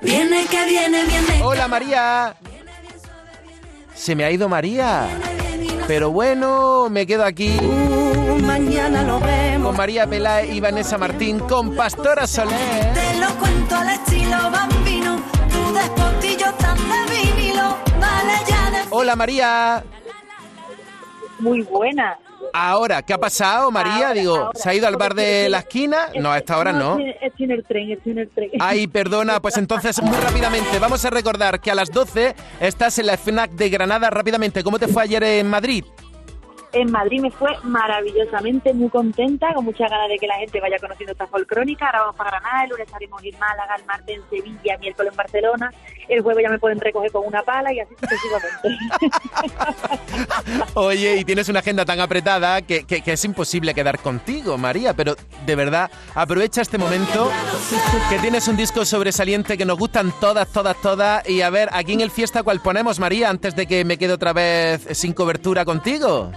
Viene 0.00 0.46
que 0.46 0.66
viene, 0.66 1.04
viene. 1.04 1.42
Hola 1.42 1.68
María. 1.68 2.36
Se 3.94 4.16
me 4.16 4.24
ha 4.24 4.30
ido 4.30 4.48
María. 4.48 5.08
Pero 5.86 6.10
bueno, 6.10 6.88
me 6.90 7.06
quedo 7.06 7.24
aquí. 7.24 7.58
mañana 8.44 9.02
lo 9.02 9.20
vemos. 9.20 9.68
Con 9.68 9.76
María 9.76 10.06
Peláez 10.06 10.52
y 10.52 10.60
Vanessa 10.60 10.98
Martín, 10.98 11.38
con 11.40 11.74
Pastora 11.74 12.26
Soler. 12.26 12.94
Te 12.94 13.18
lo 13.18 13.28
cuento 13.38 13.76
al 13.76 13.90
estilo 13.90 14.50
bambino. 14.50 15.16
Tu 15.52 15.74
despotillo 15.74 16.52
tan 16.54 16.76
de 16.76 17.14
vinilo. 17.14 17.76
Vale 18.00 18.34
ya 18.48 18.70
de 18.70 18.78
Hola 18.90 19.16
María. 19.16 19.84
Muy 21.38 21.62
buena. 21.62 22.18
Ahora, 22.52 23.02
¿qué 23.02 23.12
ha 23.12 23.18
pasado, 23.18 23.70
María? 23.70 24.08
Ahora, 24.08 24.12
Digo, 24.12 24.36
ahora. 24.36 24.50
¿se 24.54 24.68
ha 24.68 24.74
ido 24.74 24.86
al 24.86 24.96
bar 24.96 25.14
de 25.14 25.48
la 25.48 25.58
esquina? 25.60 26.08
No, 26.20 26.30
a 26.32 26.38
esta 26.38 26.58
hora 26.58 26.72
no. 26.72 26.98
Estoy, 26.98 27.14
estoy 27.22 27.44
en 27.44 27.50
el 27.52 27.64
tren, 27.64 27.90
estoy 27.90 28.12
en 28.12 28.18
el 28.18 28.28
tren. 28.30 28.50
Ay, 28.60 28.86
perdona, 28.86 29.40
pues 29.40 29.56
entonces 29.56 30.02
muy 30.02 30.16
rápidamente 30.16 30.78
vamos 30.78 31.04
a 31.04 31.10
recordar 31.10 31.60
que 31.60 31.70
a 31.70 31.74
las 31.74 31.90
12 31.90 32.34
estás 32.60 32.98
en 32.98 33.06
la 33.06 33.16
FNAC 33.16 33.52
de 33.52 33.68
Granada. 33.70 34.10
Rápidamente, 34.10 34.62
¿cómo 34.62 34.78
te 34.78 34.88
fue 34.88 35.02
ayer 35.04 35.22
en 35.22 35.48
Madrid? 35.48 35.84
En 36.72 36.90
Madrid 36.90 37.20
me 37.20 37.30
fue 37.30 37.50
maravillosamente, 37.64 38.72
muy 38.72 38.88
contenta, 38.88 39.52
con 39.52 39.64
muchas 39.66 39.90
ganas 39.90 40.08
de 40.08 40.16
que 40.18 40.26
la 40.26 40.36
gente 40.36 40.58
vaya 40.60 40.78
conociendo 40.78 41.12
esta 41.12 41.26
folcrónica. 41.26 41.86
Ahora 41.86 42.00
vamos 42.00 42.16
para 42.16 42.30
Granada, 42.30 42.64
el 42.64 42.70
lunes 42.70 42.86
estaremos 42.86 43.22
en 43.22 43.38
Málaga, 43.38 43.74
el 43.78 43.84
martes 43.84 44.16
en 44.16 44.22
Sevilla, 44.30 44.78
miércoles 44.78 45.12
en 45.12 45.16
Barcelona. 45.16 45.70
El 46.08 46.22
jueves 46.22 46.42
ya 46.44 46.50
me 46.50 46.58
pueden 46.58 46.80
recoger 46.80 47.12
con 47.12 47.26
una 47.26 47.42
pala 47.42 47.72
y 47.72 47.80
así 47.80 47.94
sucesivamente. 48.00 48.68
Oye, 50.74 51.16
y 51.18 51.24
tienes 51.24 51.48
una 51.48 51.60
agenda 51.60 51.84
tan 51.84 52.00
apretada 52.00 52.62
que- 52.62 52.84
que 52.84 53.02
es 53.12 53.24
imposible 53.24 53.74
quedar 53.74 53.98
contigo, 53.98 54.56
María, 54.58 54.94
pero 54.94 55.14
de 55.46 55.54
verdad, 55.56 55.90
aprovecha 56.14 56.62
este 56.62 56.78
momento 56.78 57.30
que 58.10 58.18
tienes 58.18 58.48
un 58.48 58.56
disco 58.56 58.84
sobresaliente 58.84 59.56
que 59.58 59.64
nos 59.64 59.78
gustan 59.78 60.12
todas, 60.20 60.48
todas, 60.48 60.76
todas. 60.80 61.28
Y 61.28 61.42
a 61.42 61.50
ver, 61.50 61.68
aquí 61.72 61.92
en 61.92 62.00
el 62.00 62.10
fiesta, 62.10 62.42
¿cuál 62.42 62.60
ponemos, 62.60 62.98
María, 62.98 63.28
antes 63.30 63.54
de 63.54 63.66
que 63.66 63.84
me 63.84 63.98
quede 63.98 64.14
otra 64.14 64.32
vez 64.32 64.86
sin 64.92 65.12
cobertura 65.12 65.64
contigo? 65.64 66.32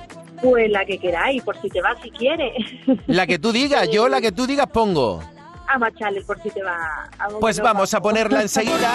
Pues 0.46 0.70
la 0.70 0.86
que 0.86 1.00
queráis, 1.00 1.42
por 1.42 1.60
si 1.60 1.70
te 1.70 1.82
vas, 1.82 1.98
si 2.04 2.12
quieres. 2.12 2.54
La 3.08 3.26
que 3.26 3.40
tú 3.40 3.52
digas, 3.52 3.90
yo 3.90 4.08
la 4.08 4.22
que 4.22 4.32
tú 4.32 4.46
digas 4.46 4.68
pongo. 4.68 5.20
A 5.68 5.80
Machales, 5.80 6.24
por 6.24 6.40
si 6.44 6.52
te 6.52 6.62
va. 6.62 7.10
Pues 7.40 7.60
vamos 7.60 7.92
a 7.96 8.00
ponerla 8.00 8.44
enseguida. 8.44 8.92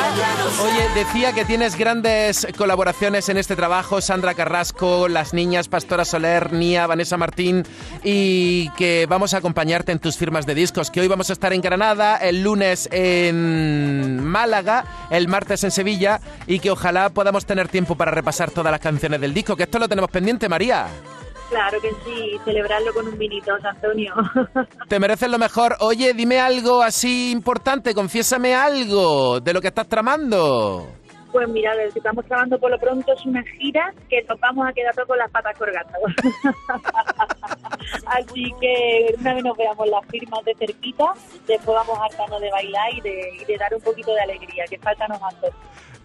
Oye, 0.62 0.88
decía 0.94 1.32
que 1.32 1.44
tienes 1.44 1.76
grandes 1.76 2.46
colaboraciones 2.57 3.28
en 3.28 3.36
este 3.36 3.57
trabajo, 3.57 4.01
Sandra 4.01 4.34
Carrasco, 4.34 5.09
las 5.09 5.34
niñas 5.34 5.66
Pastora 5.66 6.05
Soler, 6.05 6.53
Nia, 6.53 6.86
Vanessa 6.86 7.16
Martín, 7.16 7.64
y 8.05 8.68
que 8.76 9.07
vamos 9.09 9.34
a 9.34 9.38
acompañarte 9.38 9.90
en 9.90 9.98
tus 9.98 10.16
firmas 10.16 10.46
de 10.46 10.55
discos, 10.55 10.92
que 10.92 11.01
hoy 11.01 11.09
vamos 11.09 11.30
a 11.30 11.32
estar 11.32 11.53
en 11.53 11.62
Granada, 11.62 12.16
el 12.18 12.44
lunes 12.44 12.88
en 12.92 14.22
Málaga, 14.24 14.84
el 15.11 15.26
martes 15.26 15.64
en 15.64 15.72
Sevilla, 15.72 16.20
y 16.46 16.61
que 16.61 16.70
ojalá 16.70 17.09
podamos 17.09 17.44
tener 17.44 17.66
tiempo 17.66 17.96
para 17.96 18.12
repasar 18.12 18.53
todas 18.53 18.70
las 18.70 18.80
canciones 18.80 19.20
del 19.20 19.34
disco, 19.34 19.57
que 19.57 19.64
esto 19.64 19.80
lo 19.80 19.88
tenemos 19.88 20.12
pendiente, 20.12 20.48
María. 20.48 20.86
Claro 21.51 21.80
que 21.80 21.90
sí, 22.05 22.40
celebrarlo 22.44 22.94
con 22.94 23.09
un 23.09 23.18
vinito, 23.18 23.53
Antonio. 23.62 24.14
Te 24.88 25.01
mereces 25.01 25.28
lo 25.28 25.36
mejor. 25.36 25.76
Oye, 25.80 26.14
dime 26.14 26.38
algo 26.38 26.80
así 26.80 27.32
importante, 27.32 27.92
confiésame 27.92 28.55
algo 28.55 29.40
de 29.40 29.53
lo 29.53 29.61
que 29.61 29.66
estás 29.66 29.88
tramando. 29.88 30.86
Pues 31.32 31.48
mira, 31.48 31.74
lo 31.74 31.92
que 31.92 31.98
estamos 31.98 32.24
trabajando 32.24 32.59
por 32.59 32.70
lo 32.70 32.78
pronto 32.78 33.12
es 33.12 33.24
una 33.26 33.42
gira 33.42 33.92
que 34.09 34.22
nos 34.28 34.38
vamos 34.40 34.68
a 34.68 34.72
quedar 34.72 34.94
todos 34.94 35.09
con 35.09 35.18
las 35.18 35.30
patas 35.30 35.57
colgadas. 35.59 35.92
Así 38.07 38.53
que 38.61 39.14
una 39.18 39.34
vez 39.34 39.44
nos 39.44 39.57
veamos 39.57 39.88
las 39.88 40.07
firmas 40.07 40.44
de 40.44 40.55
cerquita, 40.55 41.05
después 41.46 41.76
vamos 41.76 41.98
a 41.98 42.05
hartarnos 42.05 42.40
de 42.40 42.51
bailar 42.51 42.94
y 42.94 43.01
de, 43.01 43.30
y 43.40 43.44
de 43.44 43.57
dar 43.59 43.74
un 43.74 43.80
poquito 43.80 44.14
de 44.14 44.20
alegría, 44.20 44.64
que 44.68 44.78
falta 44.78 45.07
nos 45.09 45.20
hace. 45.22 45.48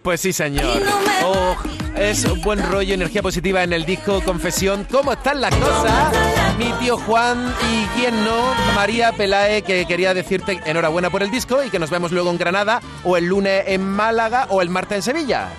Pues 0.06 0.22
sí, 0.22 0.32
señor. 0.32 0.84
Oh, 1.24 1.56
es 1.98 2.24
un 2.26 2.40
buen 2.42 2.62
rollo, 2.62 2.94
energía 2.94 3.24
positiva 3.24 3.64
en 3.64 3.74
el 3.74 3.86
disco 3.86 4.22
Confesión. 4.24 4.86
¿Cómo 4.92 5.14
están 5.14 5.42
las 5.42 5.54
cosas? 5.56 6.14
Mi 6.60 6.72
tío 6.74 6.96
Juan 6.98 7.52
y 7.74 7.86
quién 8.00 8.24
no, 8.24 8.54
María 8.76 9.12
Pelae, 9.14 9.64
que 9.64 9.86
quería 9.88 10.14
decirte 10.14 10.62
enhorabuena 10.66 11.10
por 11.10 11.24
el 11.24 11.32
disco 11.32 11.64
y 11.64 11.72
que 11.72 11.80
nos 11.80 11.90
vemos 11.90 12.12
luego 12.12 12.30
en 12.30 12.38
Granada 12.38 12.82
o 13.04 13.18
el 13.18 13.26
lunes 13.26 13.64
en 13.66 13.82
Málaga 13.84 14.46
o 14.52 14.62
el 14.62 14.70
martes 14.70 14.98
en 14.98 15.02
Sevilla. 15.02 15.50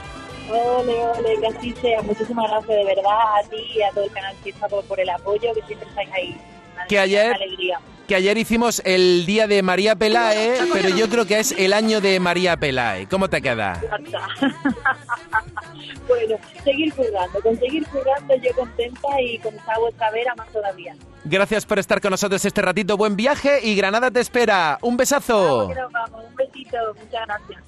Ole, 0.48 0.94
ole, 0.94 1.40
que 1.40 1.46
así 1.48 1.74
sea. 1.82 2.00
Muchísimas 2.02 2.48
gracias 2.48 2.68
de 2.78 2.84
verdad 2.84 3.18
a 3.44 3.48
ti 3.50 3.56
y 3.74 3.82
a 3.82 3.90
todo 3.90 4.04
el 4.04 4.12
canal 4.12 4.36
Fiesta 4.44 4.68
por, 4.68 4.84
por 4.84 5.00
el 5.00 5.10
apoyo, 5.10 5.52
que 5.54 5.62
siempre 5.66 5.88
estáis 5.88 6.10
ahí. 6.12 6.40
Que 6.88 7.00
ayer- 7.00 7.34
alegría. 7.34 7.80
Que 8.06 8.14
ayer 8.14 8.38
hicimos 8.38 8.80
el 8.84 9.26
día 9.26 9.48
de 9.48 9.62
María 9.62 9.96
Pelae, 9.96 10.58
pero 10.72 10.90
yo 10.90 11.08
creo 11.08 11.26
que 11.26 11.40
es 11.40 11.52
el 11.52 11.72
año 11.72 12.00
de 12.00 12.20
María 12.20 12.56
Pelae. 12.56 13.08
¿Cómo 13.08 13.28
te 13.28 13.42
queda? 13.42 13.80
bueno, 16.08 16.36
seguir 16.62 16.94
currando, 16.94 17.40
con 17.42 17.58
seguir 17.58 17.84
currando 17.88 18.36
yo 18.36 18.52
contenta 18.54 19.08
y 19.20 19.38
con 19.38 19.54
esa 19.54 19.78
vuestra 19.80 20.10
vera 20.12 20.34
más 20.36 20.48
todavía. 20.52 20.94
Gracias 21.24 21.66
por 21.66 21.80
estar 21.80 22.00
con 22.00 22.12
nosotros 22.12 22.44
este 22.44 22.62
ratito. 22.62 22.96
Buen 22.96 23.16
viaje 23.16 23.58
y 23.60 23.74
Granada 23.74 24.12
te 24.12 24.20
espera. 24.20 24.78
Un 24.82 24.96
besazo. 24.96 25.74
Nos 25.74 25.92
vamos, 25.92 26.24
un 26.28 26.36
besito, 26.36 26.76
muchas 26.94 27.26
gracias. 27.26 27.65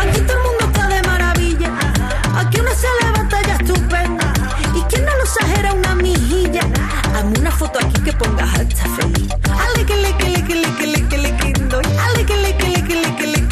Aquí 0.00 0.20
todo 0.20 0.36
el 0.38 0.42
mundo 0.44 0.64
está 0.64 0.88
de 0.88 1.02
maravilla. 1.02 1.70
Aquí 2.36 2.60
uno 2.60 2.70
se 2.70 2.86
levanta 3.04 3.42
ya 3.42 3.54
estupenda. 3.54 4.32
Y 4.74 4.82
quien 4.82 5.04
no 5.04 5.16
lo 5.16 5.24
exagera 5.24 5.72
una 5.72 5.94
mijilla. 5.94 6.62
Hazme 7.14 7.38
una 7.40 7.50
foto 7.50 7.78
aquí 7.78 8.00
que 8.02 8.12
pongas 8.12 8.52
alta 8.58 8.84
feliz. 8.96 9.28
Ale 9.44 9.84
que 9.84 9.96
le 9.96 10.16
que 10.16 10.28
le 10.30 10.44
que 10.44 10.54
le 10.54 10.72
que 10.76 10.86
le 10.86 11.08
que 11.08 11.18
le 11.18 11.36
que 11.36 11.52
doy. 11.68 11.84
Ale 11.84 12.24
que 12.24 12.36
le 12.36 12.56
que 12.56 12.68
le 12.68 12.84
que 12.84 12.96
le 12.96 13.16
que 13.16 13.26
le 13.26 13.47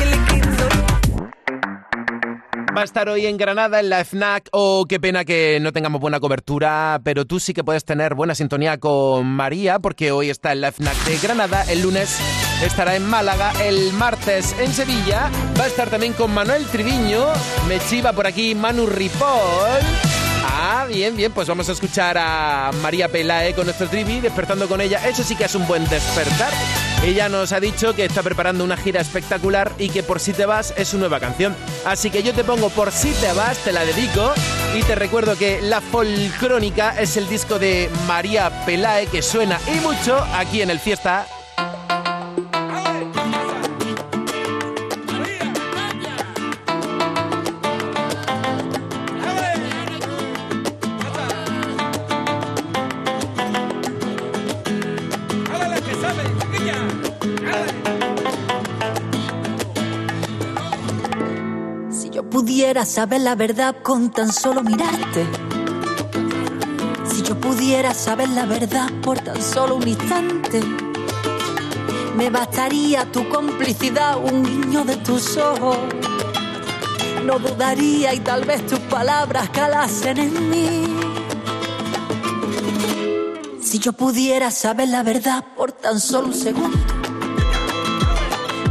Va 2.77 2.83
a 2.83 2.85
estar 2.85 3.09
hoy 3.09 3.24
en 3.24 3.39
Granada 3.39 3.81
en 3.81 3.89
la 3.89 4.05
FNAC. 4.05 4.51
Oh, 4.53 4.85
qué 4.87 5.01
pena 5.01 5.24
que 5.24 5.59
no 5.62 5.72
tengamos 5.72 5.99
buena 5.99 6.20
cobertura, 6.20 7.01
pero 7.03 7.24
tú 7.24 7.41
sí 7.41 7.55
que 7.55 7.64
puedes 7.64 7.87
tener 7.87 8.14
buena 8.14 8.35
sintonía 8.35 8.77
con 8.77 9.27
María, 9.27 9.79
porque 9.79 10.12
hoy 10.12 10.29
está 10.29 10.53
en 10.53 10.61
la 10.61 10.72
FNAC 10.72 10.95
de 11.07 11.16
Granada, 11.16 11.64
el 11.70 11.81
lunes 11.81 12.18
estará 12.62 12.95
en 12.95 13.07
Málaga, 13.07 13.53
el 13.64 13.95
martes 13.95 14.55
en 14.61 14.74
Sevilla, 14.74 15.31
va 15.59 15.64
a 15.64 15.68
estar 15.68 15.89
también 15.89 16.12
con 16.12 16.35
Manuel 16.35 16.66
Triviño, 16.66 17.24
me 17.66 17.81
chiva 17.81 18.12
por 18.12 18.27
aquí 18.27 18.55
Manu 18.55 18.85
Ripoll. 18.85 20.16
Ah, 20.59 20.86
bien, 20.88 21.14
bien, 21.14 21.32
pues 21.32 21.46
vamos 21.48 21.68
a 21.68 21.72
escuchar 21.72 22.16
a 22.18 22.70
María 22.80 23.09
Pelae 23.09 23.52
con 23.52 23.66
nuestro 23.66 23.88
trivi, 23.88 24.20
despertando 24.20 24.66
con 24.66 24.80
ella. 24.80 25.07
Eso 25.07 25.22
sí 25.22 25.36
que 25.36 25.44
es 25.44 25.54
un 25.54 25.66
buen 25.66 25.84
despertar. 25.84 26.50
Ella 27.04 27.28
nos 27.28 27.52
ha 27.52 27.61
dicho 27.61 27.94
que 27.94 28.07
está 28.07 28.22
preparando 28.22 28.64
una 28.64 28.78
gira 28.78 29.02
espectacular 29.02 29.70
y 29.78 29.90
que 29.90 30.02
Por 30.02 30.18
si 30.18 30.32
te 30.32 30.46
vas 30.46 30.72
es 30.78 30.88
su 30.88 30.98
nueva 30.98 31.20
canción. 31.20 31.54
Así 31.84 32.11
que 32.11 32.22
yo 32.22 32.32
te 32.32 32.42
pongo 32.42 32.70
Por 32.70 32.90
si 32.90 33.12
te 33.12 33.30
vas, 33.34 33.59
te 33.59 33.72
la 33.72 33.84
dedico 33.84 34.32
y 34.74 34.82
te 34.82 34.94
recuerdo 34.94 35.36
que 35.36 35.61
La 35.61 35.82
Folcrónica 35.82 36.98
es 36.98 37.18
el 37.18 37.28
disco 37.28 37.59
de 37.59 37.90
María 38.07 38.64
Pelae 38.64 39.09
que 39.09 39.20
suena 39.20 39.61
y 39.66 39.78
mucho 39.80 40.16
aquí 40.34 40.62
en 40.62 40.70
el 40.70 40.80
Fiesta. 40.80 41.26
Pudiera 62.77 62.93
saber 62.93 63.20
la 63.22 63.35
verdad 63.35 63.77
con 63.83 64.11
tan 64.11 64.31
solo 64.31 64.62
mirarte. 64.62 65.24
Si 67.09 67.22
yo 67.22 67.35
pudiera 67.41 67.95
saber 67.95 68.29
la 68.29 68.45
verdad 68.45 68.91
por 69.03 69.18
tan 69.18 69.41
solo 69.41 69.77
un 69.77 69.89
instante. 69.89 70.61
Me 72.18 72.29
bastaría 72.29 73.11
tu 73.11 73.27
complicidad, 73.31 74.18
un 74.22 74.45
guiño 74.45 74.85
de 74.85 74.97
tus 74.97 75.39
ojos. 75.39 75.79
no 77.24 77.39
dudaría 77.39 78.12
y 78.12 78.20
tal 78.20 78.45
vez 78.45 78.66
tus 78.66 78.81
palabras 78.81 79.49
calasen 79.49 80.18
en 80.18 80.51
mí. 80.51 80.97
Si 83.62 83.79
yo 83.79 83.95
pudiera 83.95 84.51
saber 84.51 84.91
la 84.91 85.03
verdad 85.03 85.43
por 85.57 85.72
tan 85.72 85.99
solo 85.99 86.29
un 86.29 86.35
segundo, 86.35 86.77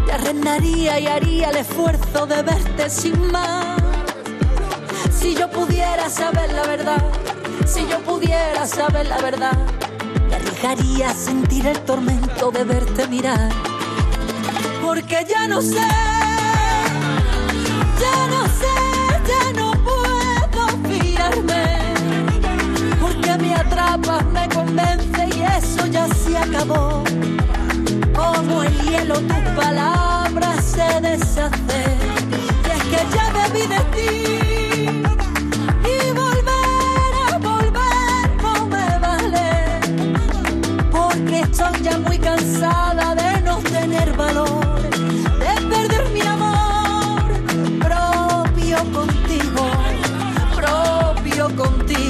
te 0.05 0.11
arrendaría 0.11 0.99
y 0.99 1.07
haría 1.07 1.49
el 1.49 1.57
esfuerzo 1.57 2.27
de 2.27 2.43
verte 2.43 2.87
sin 2.91 3.31
más. 3.31 3.74
Si 5.25 5.33
yo 5.33 5.49
pudiera 5.49 6.07
saber 6.07 6.53
la 6.53 6.61
verdad, 6.67 7.03
si 7.65 7.87
yo 7.87 7.99
pudiera 8.01 8.67
saber 8.67 9.07
la 9.07 9.17
verdad, 9.17 9.57
me 10.29 10.35
arriesgaría 10.35 11.09
a 11.09 11.15
sentir 11.15 11.65
el 11.65 11.79
tormento 11.79 12.51
de 12.51 12.63
verte 12.63 13.07
mirar. 13.07 13.49
Porque 14.83 15.25
ya 15.27 15.47
no 15.47 15.63
sé, 15.63 15.87
ya 18.03 18.27
no 18.27 18.45
sé, 18.59 18.75
ya 19.27 19.51
no 19.59 19.71
puedo 19.83 20.67
fiarme. 20.87 21.79
Porque 23.01 23.37
me 23.39 23.55
atrapas, 23.55 24.23
me 24.25 24.47
convence 24.49 25.27
y 25.35 25.41
eso 25.41 25.87
ya 25.87 26.07
se 26.07 26.37
acabó. 26.37 27.03
Como 28.13 28.61
el 28.61 28.79
hielo 28.81 29.15
tus 29.15 29.43
palabras 29.55 30.63
se 30.63 31.01
deshacen. 31.01 31.97
Y 32.29 32.69
es 32.69 32.83
que 32.83 33.01
ya 33.15 33.33
debí 33.33 33.65
de 33.65 33.79
ti. 33.95 34.54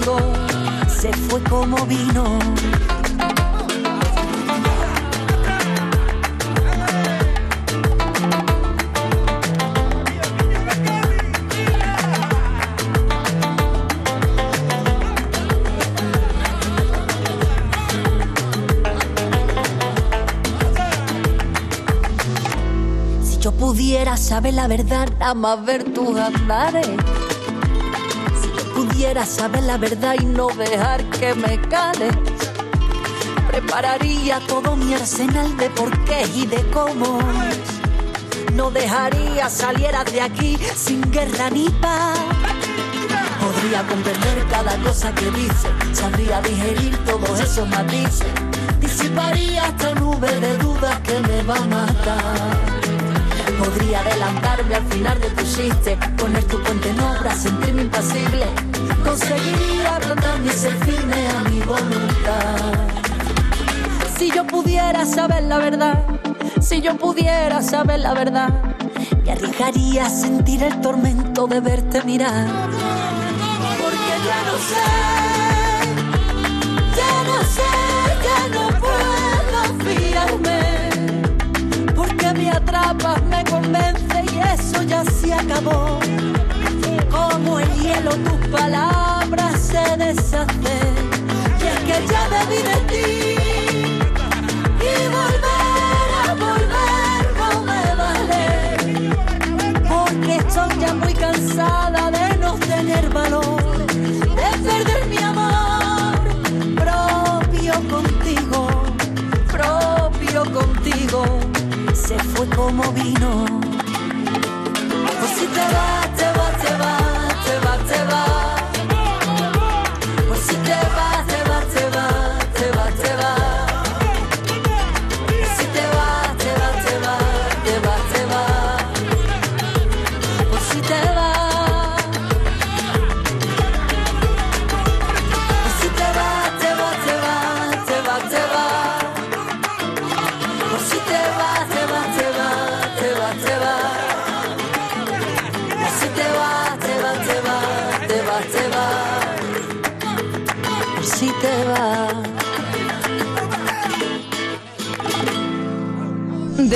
Se 0.06 1.12
fue 1.12 1.42
como 1.42 1.84
vino. 1.88 2.38
Si 23.24 23.40
yo 23.40 23.52
pudiera 23.54 24.18
saber 24.18 24.54
la 24.54 24.68
verdad, 24.68 25.10
nada 25.18 25.34
más 25.34 25.66
ver 25.66 25.84
tus 25.84 26.16
andares. 26.20 26.90
Pudiera 28.96 29.26
saber 29.26 29.64
la 29.64 29.78
verdad 29.78 30.16
y 30.22 30.26
no 30.26 30.48
dejar 30.48 31.04
que 31.10 31.36
me 31.36 31.60
cales. 31.68 32.16
Prepararía 33.50 34.40
todo 34.48 34.78
mi 34.78 34.94
arsenal 34.94 35.58
de 35.58 35.70
porqués 35.72 36.34
y 36.34 36.46
de 36.48 36.64
cómo. 36.72 37.20
No 38.54 38.72
dejaría 38.72 39.50
saliera 39.50 40.06
de 40.06 40.22
aquí 40.22 40.58
sin 40.78 41.02
guerra 41.12 41.50
ni 41.50 41.68
paz. 41.82 42.18
Podría 43.42 43.86
comprender 43.86 44.48
cada 44.50 44.78
cosa 44.78 45.14
que 45.14 45.30
dice, 45.30 45.68
sabría 45.92 46.40
digerir 46.40 46.98
todos 47.00 47.38
esos 47.42 47.68
matices. 47.68 48.32
Disiparía 48.80 49.68
esta 49.68 49.94
nube 49.96 50.40
de 50.40 50.58
dudas 50.60 51.02
que 51.02 51.20
me 51.20 51.44
va 51.44 51.58
a 51.58 51.66
matar. 51.66 52.58
Podría 53.60 54.00
adelantarme 54.00 54.76
al 54.76 54.86
final 54.86 55.20
de 55.20 55.30
tu 55.32 55.44
chiste, 55.44 55.98
poner 56.18 56.46
tu 56.46 56.64
puente 56.64 56.90
en 56.92 57.00
obra, 57.02 57.36
sentirme 57.36 57.82
impasible. 57.82 58.65
Conseguiría 59.04 60.00
plantarme 60.00 60.48
y 60.48 60.50
ser 60.50 60.74
firme 60.86 61.28
a 61.28 61.50
mi 61.50 61.60
voluntad. 61.60 62.74
Si 64.18 64.32
yo 64.32 64.46
pudiera 64.46 65.06
saber 65.06 65.44
la 65.44 65.58
verdad, 65.58 66.04
si 66.62 66.82
yo 66.82 66.98
pudiera 66.98 67.62
saber 67.62 68.00
la 68.00 68.14
verdad, 68.14 68.50
me 69.24 69.32
arriesgaría 69.32 70.06
a 70.06 70.10
sentir 70.10 70.64
el 70.64 70.82
tormento 70.82 71.48
de 71.48 71.60
verte 71.60 72.02
mirar. 72.04 72.48
Porque 73.82 74.16
ya 74.28 74.40
no 74.50 74.58
sé, 74.70 74.86
ya 76.96 77.14
no 77.30 77.38
sé, 77.56 77.72
ya 78.28 78.40
no 78.56 78.64
puedo 78.80 79.60
fiarme 79.84 80.60
porque 81.96 82.34
me 82.34 82.50
atrapas, 82.50 83.22
me 83.24 83.44
convence 83.44 84.26
y 84.34 84.40
eso 84.40 84.82
ya 84.84 85.04
se 85.06 85.34
acabó. 85.34 86.05
Hielo 87.86 88.12
tus 88.26 88.48
palabras 88.48 89.60
se 89.62 89.98
deshacen. 89.98 90.96
Y 91.62 91.68
es 91.68 91.80
que 91.88 91.98
ya 92.12 92.22
debí 92.36 92.60
de 92.70 92.78
ti. 92.90 93.06
Y 94.82 94.94
volver 95.18 96.10
a 96.24 96.34
volver 96.34 97.22
no 97.40 97.50
me 97.62 97.84
vale. 98.02 98.44
Porque 99.88 100.32
estoy 100.38 100.72
ya 100.80 100.92
muy 100.96 101.14
cansada 101.14 102.10
de 102.10 102.38
no 102.40 102.56
tener 102.56 103.08
valor. 103.10 103.86
De 103.86 104.50
perder 104.68 105.06
mi 105.08 105.18
amor 105.18 106.24
propio 106.76 107.74
contigo. 107.88 108.68
Propio 109.52 110.44
contigo 110.52 111.24
se 111.94 112.18
fue 112.18 112.48
como 112.50 112.92
vino. 112.94 113.46
Pues 115.20 115.32
si 115.38 115.46
te 115.46 115.62
vas, 115.74 116.05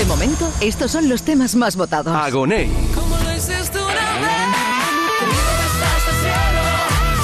momento, 0.10 0.52
estos 0.60 0.92
son 0.92 1.08
los 1.08 1.22
temas 1.24 1.56
más 1.56 1.76
votados. 1.76 2.14
Agoney. 2.14 2.68
Como 2.96 3.16
lo 3.16 3.32
hiciste 3.32 3.78
una 3.78 4.10
vez, 4.24 4.50
conmigo 5.20 5.52
me 5.60 5.66
estás 5.72 6.04
haciendo, 6.10 6.62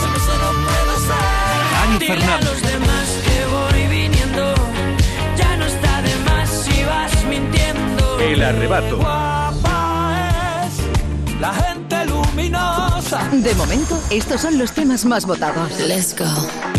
solo 0.01 0.19
solo 0.19 0.47
puedo 0.65 0.93
ser. 1.07 1.25
Dani 1.73 1.97
Dile 1.97 2.13
a 2.13 2.15
Fernández. 2.15 2.49
los 2.51 2.61
demás 2.71 3.07
que 3.25 3.37
voy 3.55 3.87
viniendo, 3.87 4.53
ya 5.35 5.57
no 5.57 5.65
está 5.65 6.01
de 6.03 6.15
más 6.29 6.49
si 6.49 6.83
vas 6.83 7.25
mintiendo. 7.27 8.19
El 8.19 8.43
arrebato. 8.43 8.97
Guapa 8.97 10.67
es 10.67 11.41
la 11.41 11.53
gente 11.53 12.05
luminosa. 12.05 13.27
De 13.31 13.55
momento, 13.55 13.99
estos 14.11 14.39
son 14.41 14.59
los 14.59 14.71
temas 14.73 15.05
más 15.05 15.25
votados. 15.25 15.71
Let's 15.79 16.15
go. 16.15 16.74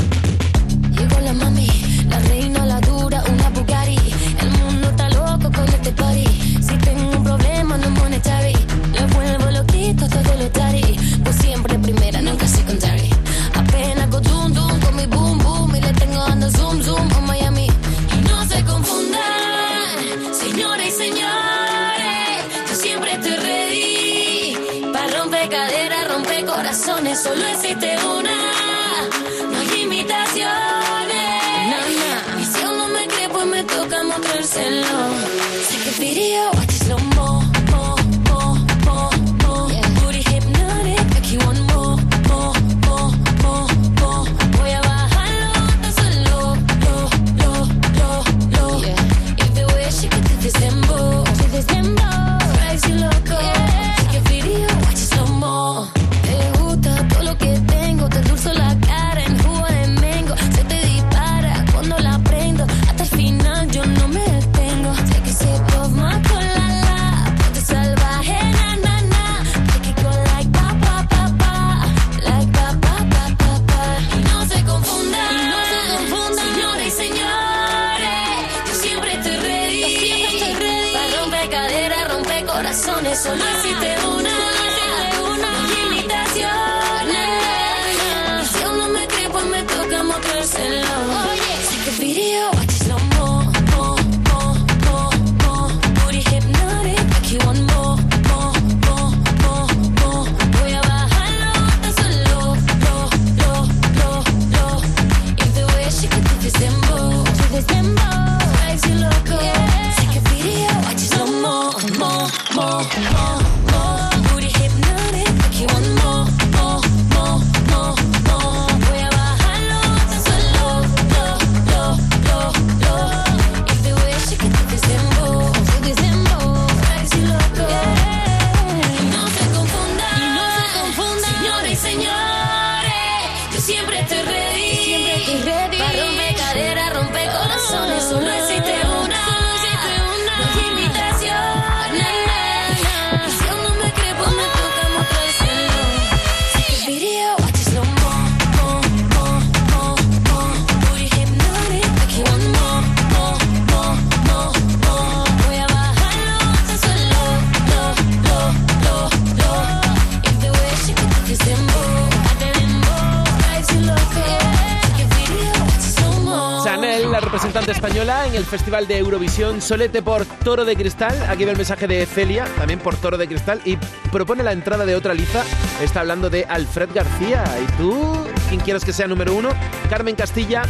Festival 168.57 168.89
de 168.89 168.97
Eurovisión, 168.97 169.61
Solete 169.61 170.01
por 170.01 170.25
Toro 170.25 170.65
de 170.65 170.75
Cristal. 170.77 171.15
Aquí 171.29 171.45
ve 171.45 171.51
el 171.51 171.59
mensaje 171.59 171.87
de 171.87 172.07
Celia, 172.07 172.47
también 172.57 172.79
por 172.79 172.97
Toro 172.97 173.19
de 173.19 173.29
Cristal, 173.29 173.61
y 173.67 173.77
propone 174.11 174.43
la 174.43 174.53
entrada 174.53 174.87
de 174.87 174.97
otra 174.97 175.13
liza. 175.13 175.45
Está 175.83 176.01
hablando 176.01 176.31
de 176.31 176.47
Alfred 176.49 176.89
García. 176.95 177.45
¿Y 177.63 177.73
tú? 177.73 178.27
¿Quién 178.49 178.63
quieres 178.63 178.83
que 178.83 178.95
sea 178.95 179.07
número 179.09 179.35
uno? 179.35 179.51
Carmen 179.91 180.17
Castilla, 180.17 180.63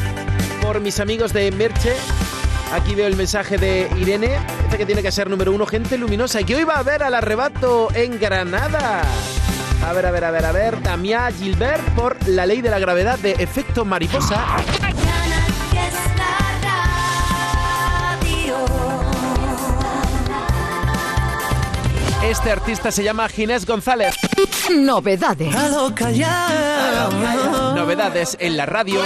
por 0.62 0.80
mis 0.80 0.98
amigos 0.98 1.32
de 1.32 1.52
Merche. 1.52 1.92
Aquí 2.72 2.96
veo 2.96 3.06
el 3.06 3.14
mensaje 3.14 3.56
de 3.56 3.88
Irene. 3.96 4.36
Dice 4.64 4.78
que 4.78 4.86
tiene 4.86 5.00
que 5.00 5.12
ser 5.12 5.30
número 5.30 5.52
uno, 5.52 5.64
gente 5.64 5.96
luminosa. 5.96 6.40
Y 6.40 6.54
hoy 6.54 6.64
va 6.64 6.80
a 6.80 6.82
ver 6.82 7.04
al 7.04 7.14
arrebato 7.14 7.86
en 7.94 8.18
Granada. 8.18 9.02
A 9.86 9.92
ver, 9.92 10.06
a 10.06 10.10
ver, 10.10 10.24
a 10.24 10.32
ver, 10.32 10.44
a 10.44 10.50
ver. 10.50 10.82
Damia 10.82 11.30
Gilbert 11.30 11.84
por 11.94 12.16
La 12.26 12.46
Ley 12.46 12.62
de 12.62 12.70
la 12.70 12.80
Gravedad 12.80 13.16
de 13.20 13.36
Efecto 13.38 13.84
Mariposa. 13.84 14.44
Este 22.28 22.50
artista 22.50 22.90
se 22.90 23.04
llama 23.04 23.28
Ginés 23.28 23.64
González. 23.64 24.16
Novedades. 24.74 25.54
Novedades 27.74 28.36
en 28.40 28.56
la 28.56 28.66
radio. 28.66 29.00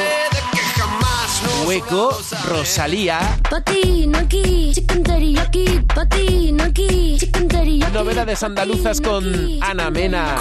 Hueco, 1.66 2.18
Rosalía. 2.48 3.38
Novedades 7.92 8.42
andaluzas 8.42 9.00
con 9.02 9.62
Ana 9.62 9.90
Mena. 9.90 10.36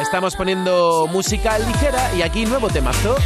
Estamos 0.00 0.34
poniendo 0.34 1.06
música 1.12 1.58
ligera 1.58 2.14
y 2.14 2.22
aquí 2.22 2.46
nuevo 2.46 2.68
temazo. 2.68 3.16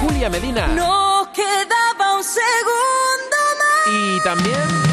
Julia 0.00 0.30
Medina. 0.30 0.68
No 0.68 1.28
quedaba 1.34 2.16
un 2.16 2.22
segundo 2.22 3.36
más. 3.58 3.94
Y 3.94 4.20
también 4.20 4.91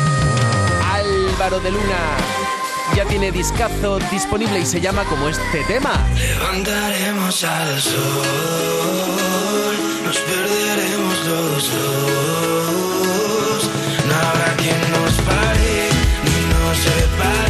Álvaro 1.39 1.61
de 1.61 1.71
Luna. 1.71 2.17
Ya 2.97 3.05
tiene 3.05 3.31
discazo 3.31 3.97
disponible 4.11 4.59
y 4.59 4.65
se 4.65 4.81
llama 4.81 5.05
como 5.05 5.29
este 5.29 5.63
tema. 5.63 6.05
Levantaremos 6.17 7.45
al 7.45 7.81
sol, 7.81 7.95
nos 10.03 10.17
perderemos 10.17 11.25
los 11.27 11.71
dos. 11.71 13.69
No 14.05 14.15
habrá 14.15 14.53
quien 14.57 14.81
nos 14.91 15.13
pare 15.21 15.89
ni 16.25 16.41
nos 16.51 16.77
separe 16.77 17.48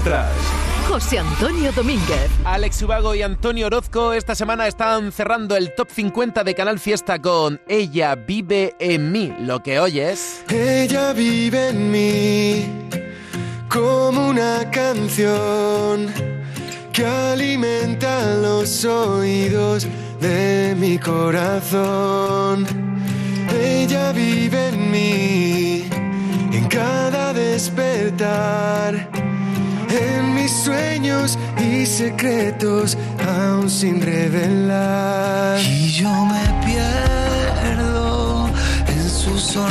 atrás. 0.00 0.30
José 0.88 1.18
Antonio 1.18 1.70
Domínguez. 1.72 2.30
Alex 2.44 2.82
Ubago 2.82 3.14
y 3.14 3.22
Antonio 3.22 3.66
Orozco 3.66 4.12
esta 4.12 4.34
semana 4.34 4.66
están 4.66 5.12
cerrando 5.12 5.56
el 5.56 5.74
top 5.74 5.88
50 5.90 6.42
de 6.42 6.54
Canal 6.54 6.80
Fiesta 6.80 7.20
con 7.20 7.60
Ella 7.68 8.14
vive 8.16 8.74
en 8.80 9.12
mí. 9.12 9.32
Lo 9.40 9.62
que 9.62 9.78
oyes. 9.78 10.42
Ella 10.48 11.12
vive 11.12 11.68
en 11.68 11.90
mí 11.90 12.64
como 13.68 14.28
una 14.28 14.68
canción 14.70 16.12
que 16.92 17.06
alimenta 17.06 18.34
los 18.36 18.84
oídos 18.84 19.86
de 20.20 20.74
mi 20.76 20.98
corazón. 20.98 22.66
Ella 23.62 24.12
vive 24.12 24.68
en 24.68 24.90
mí 24.90 25.84
en 26.52 26.66
cada 26.68 27.32
despertar, 27.32 29.08
en 29.90 30.34
mis 30.34 30.52
sueños 30.52 31.38
y 31.58 31.84
secretos 31.86 32.96
aún 33.26 33.68
sin 33.68 34.00
revelar. 34.00 35.58
Y 35.60 35.90
yo 35.90 36.10
me 36.26 36.44
pierdo 36.64 38.48
en 38.86 39.10
su 39.10 39.38
sonrisa 39.38 39.70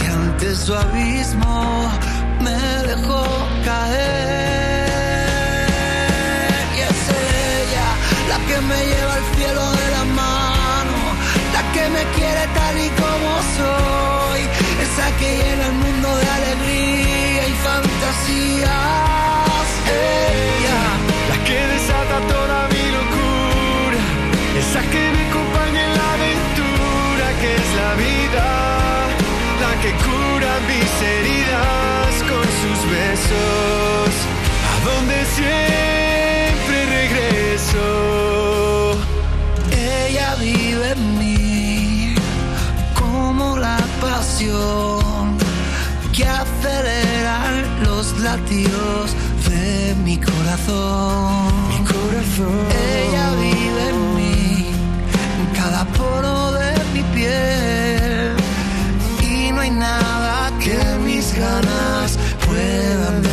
y 0.00 0.06
ante 0.10 0.54
su 0.54 0.74
abismo 0.74 1.90
me 2.40 2.58
dejó 2.88 3.24
caer. 3.64 4.88
Y 6.76 6.80
es 6.80 7.00
ella 7.18 7.88
la 8.28 8.38
que 8.48 8.60
me 8.60 8.78
lleva 8.90 9.14
al 9.14 9.26
cielo 9.36 9.64
de 9.72 9.90
la 9.96 10.04
mano, 10.22 10.98
la 11.54 11.62
que 11.72 11.84
me 11.88 12.02
quiere 12.16 12.44
tal 12.54 12.76
y 12.78 12.90
como 13.02 13.30
soy, 13.56 14.40
esa 14.84 15.06
que 15.18 15.28
llena 15.36 15.64
el 15.66 15.72
mundo 15.74 16.08
de 16.16 16.28
alegría 16.28 17.07
fantasías. 18.08 19.68
Ella, 19.86 20.80
la 21.28 21.36
que 21.44 21.58
desata 21.74 22.16
toda 22.26 22.68
mi 22.68 22.84
locura, 22.98 24.00
esa 24.58 24.80
que 24.82 25.10
me 25.12 25.20
acompaña 25.28 25.80
en 25.84 25.92
la 25.98 26.08
aventura 26.14 27.26
que 27.40 27.48
es 27.54 27.68
la 27.82 27.92
vida, 28.06 28.46
la 29.60 29.72
que 29.82 29.90
cura 30.06 30.50
mis 30.70 30.92
heridas 31.14 32.10
con 32.30 32.46
sus 32.60 32.78
besos, 32.90 34.10
a 34.70 34.74
donde 34.88 35.18
siempre 35.36 36.76
regreso. 37.00 37.86
Ella 39.70 40.34
vive 40.40 40.92
en 40.92 41.02
mí 41.18 42.14
como 42.98 43.56
la 43.56 43.78
pasión 44.00 45.36
que 46.12 46.24
acelera 46.24 46.57
los 48.12 48.20
latidos 48.20 49.14
de 49.48 49.94
mi 50.04 50.16
corazón. 50.18 51.52
Mi 51.68 51.78
corazón. 51.84 52.66
Ella 52.70 53.32
vive 53.40 53.88
en 53.88 54.14
mí, 54.16 54.66
en 55.40 55.56
cada 55.56 55.84
poro 55.84 56.52
de 56.52 56.72
mi 56.94 57.02
piel. 57.14 58.32
Y 59.22 59.52
no 59.52 59.60
hay 59.60 59.70
nada 59.70 60.50
que 60.58 60.78
mis 61.04 61.34
ganas 61.34 62.18
puedan 62.46 63.27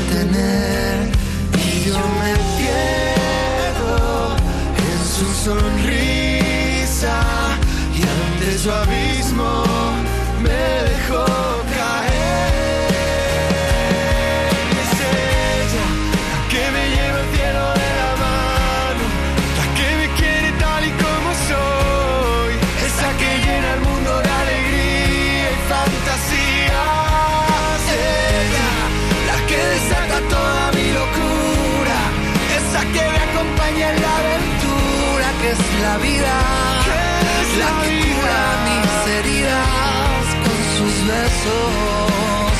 besos, 41.25 42.53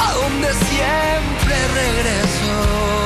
a 0.00 0.12
donde 0.14 0.48
siempre 0.54 1.56
regreso, 1.82 3.05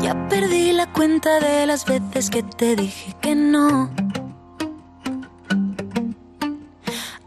Ya 0.00 0.28
perdí 0.28 0.72
la 0.72 0.92
cuenta 0.92 1.38
de 1.38 1.64
las 1.66 1.84
veces 1.84 2.28
que 2.28 2.42
te 2.42 2.74
dije 2.74 3.14
que 3.20 3.34
no. 3.34 3.90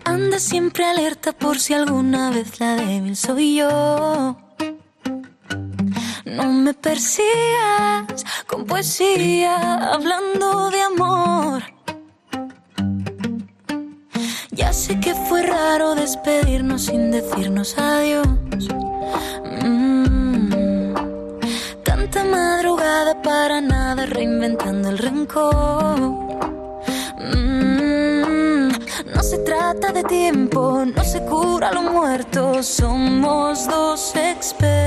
Anda 0.04 0.40
siempre 0.40 0.86
alerta 0.86 1.32
por 1.32 1.58
si 1.58 1.74
alguna 1.74 2.32
vez 2.32 2.60
la 2.60 2.76
débil 2.76 3.16
soy 3.16 3.56
yo. 3.56 4.38
No 6.26 6.52
me 6.52 6.74
persigas 6.74 8.26
con 8.46 8.66
poesía 8.66 9.94
hablando 9.94 10.70
de 10.72 10.82
amor. 10.82 11.64
Ya 14.52 14.74
sé 14.74 15.00
que 15.00 15.14
fue 15.14 15.44
raro 15.44 15.96
despedirnos 15.96 16.86
sin 16.86 17.12
decirnos 17.12 17.78
adiós. 17.78 18.28
Para 23.24 23.62
nada 23.62 24.06
reinventando 24.06 24.90
el 24.90 24.98
rencor. 25.00 26.00
Mm, 27.20 28.70
No 29.16 29.24
se 29.24 29.38
trata 29.40 29.92
de 29.92 30.04
tiempo, 30.04 30.84
no 30.86 31.04
se 31.04 31.20
cura 31.26 31.72
lo 31.72 31.82
muerto, 31.82 32.62
somos 32.62 33.68
dos 33.68 34.16
expertos. 34.16 34.85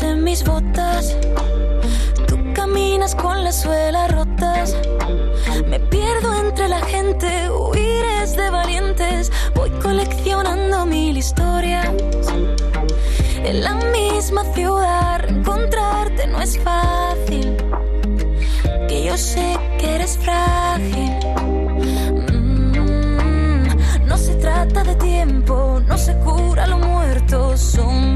En 0.00 0.24
mis 0.24 0.42
botas. 0.42 1.14
Tú 2.26 2.38
caminas 2.54 3.14
con 3.14 3.44
las 3.44 3.60
suelas 3.60 4.10
rotas. 4.10 4.74
Me 5.66 5.78
pierdo 5.78 6.34
entre 6.40 6.68
la 6.68 6.80
gente, 6.80 7.50
huir 7.50 8.02
de 8.36 8.50
valientes. 8.50 9.30
Voy 9.54 9.68
coleccionando 9.82 10.86
mil 10.86 11.18
historias. 11.18 11.90
En 13.44 13.62
la 13.62 13.74
misma 13.74 14.44
ciudad, 14.54 15.28
encontrarte 15.28 16.26
no 16.26 16.40
es 16.40 16.58
fácil. 16.58 17.56
Que 18.88 19.04
yo 19.04 19.16
sé 19.18 19.58
que 19.78 19.96
eres 19.96 20.16
frágil. 20.16 21.12
Mm, 22.32 24.06
No 24.06 24.16
se 24.16 24.34
trata 24.36 24.84
de 24.84 24.94
tiempo, 24.96 25.82
no 25.86 25.98
se 25.98 26.14
cura 26.18 26.66
lo 26.66 26.78
muerto, 26.78 27.56
somos 27.56 28.11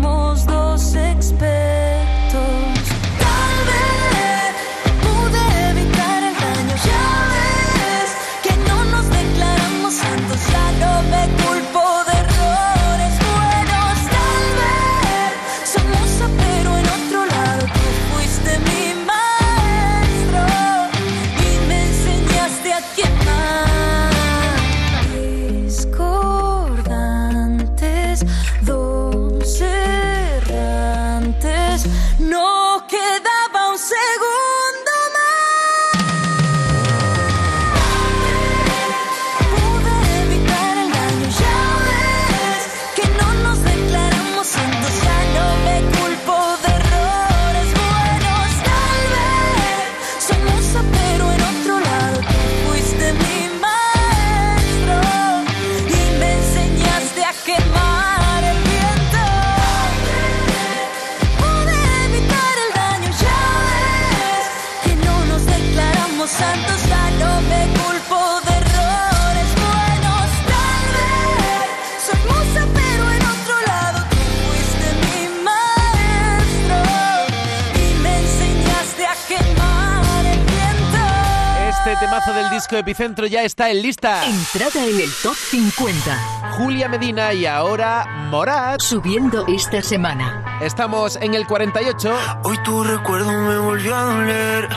Epicentro 82.78 83.26
ya 83.26 83.42
está 83.42 83.70
en 83.70 83.82
lista. 83.82 84.24
Entrada 84.26 84.84
en 84.84 85.00
el 85.00 85.10
top 85.22 85.34
50. 85.34 86.18
Julia 86.52 86.88
Medina 86.88 87.32
y 87.32 87.46
ahora 87.46 88.06
Morat. 88.30 88.80
Subiendo 88.80 89.46
esta 89.46 89.82
semana. 89.82 90.58
Estamos 90.60 91.16
en 91.16 91.34
el 91.34 91.46
48. 91.46 92.16
Hoy 92.44 92.58
tu 92.64 92.84
recuerdo 92.84 93.32
me 93.32 93.58
volvió 93.58 93.94
a 93.94 94.02
doler. 94.02 94.68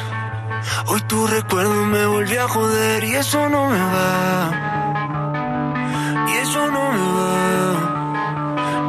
Hoy 0.88 1.02
tu 1.02 1.28
recuerdo 1.28 1.86
me 1.86 2.06
volvió 2.06 2.44
a 2.44 2.48
joder 2.48 3.04
y 3.04 3.16
eso 3.16 3.50
no 3.50 3.70
me 3.70 3.80
va. 3.80 4.52
Y 6.28 6.32
eso 6.38 6.68
no 6.72 6.92
me 6.92 7.00
va. 7.18 7.74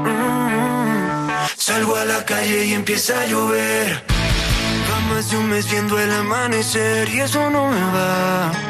Mm. 0.05 1.31
Salgo 1.57 1.97
a 1.97 2.05
la 2.05 2.25
calle 2.25 2.67
y 2.67 2.73
empieza 2.75 3.21
a 3.21 3.27
llover. 3.27 4.05
Va 4.91 5.01
más 5.15 5.31
de 5.31 5.37
un 5.37 5.49
mes 5.49 5.71
viendo 5.71 5.99
el 5.99 6.13
amanecer 6.13 7.09
y 7.09 7.21
eso 7.21 7.51
no 7.51 7.69
me 7.69 7.81
va. 7.81 8.70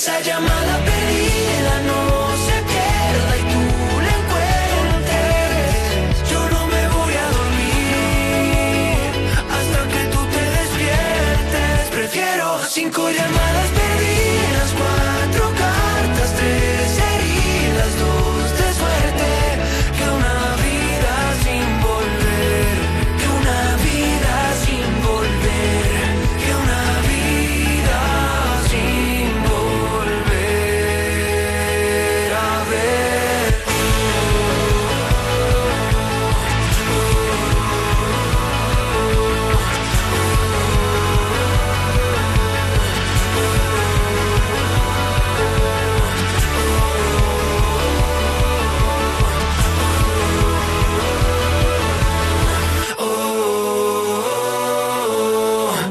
esa 0.00 0.18
llamada 0.22 0.78
perdida 0.82 1.80
no 1.86 2.19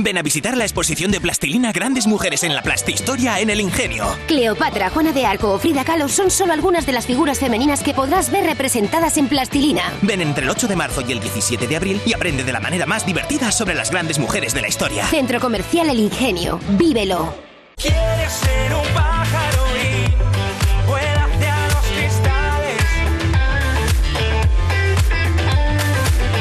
Ven 0.00 0.16
a 0.16 0.22
visitar 0.22 0.56
la 0.56 0.62
exposición 0.62 1.10
de 1.10 1.20
plastilina 1.20 1.72
Grandes 1.72 2.06
Mujeres 2.06 2.44
en 2.44 2.54
la 2.54 2.62
Plastihistoria 2.62 3.40
en 3.40 3.50
el 3.50 3.60
Ingenio. 3.60 4.06
Cleopatra, 4.28 4.90
Juana 4.90 5.12
de 5.12 5.26
Arco 5.26 5.50
o 5.52 5.58
Frida 5.58 5.84
Kahlo 5.84 6.08
son 6.08 6.30
solo 6.30 6.52
algunas 6.52 6.86
de 6.86 6.92
las 6.92 7.04
figuras 7.04 7.40
femeninas 7.40 7.82
que 7.82 7.94
podrás 7.94 8.30
ver 8.30 8.44
representadas 8.44 9.16
en 9.16 9.26
plastilina. 9.26 9.82
Ven 10.02 10.20
entre 10.20 10.44
el 10.44 10.50
8 10.50 10.68
de 10.68 10.76
marzo 10.76 11.02
y 11.06 11.10
el 11.10 11.18
17 11.18 11.66
de 11.66 11.76
abril 11.76 12.00
y 12.06 12.12
aprende 12.14 12.44
de 12.44 12.52
la 12.52 12.60
manera 12.60 12.86
más 12.86 13.04
divertida 13.04 13.50
sobre 13.50 13.74
las 13.74 13.90
grandes 13.90 14.20
mujeres 14.20 14.54
de 14.54 14.62
la 14.62 14.68
historia. 14.68 15.04
Centro 15.06 15.40
Comercial 15.40 15.90
El 15.90 15.98
Ingenio. 15.98 16.60
Vívelo. 16.78 17.34
Quieres 17.76 18.32
ser 18.32 18.74
un 18.74 18.94
pájaro 18.94 19.64
y 19.82 20.86
vuela 20.86 21.24
hacia 21.24 21.66
los 21.66 21.86
cristales. 21.86 22.82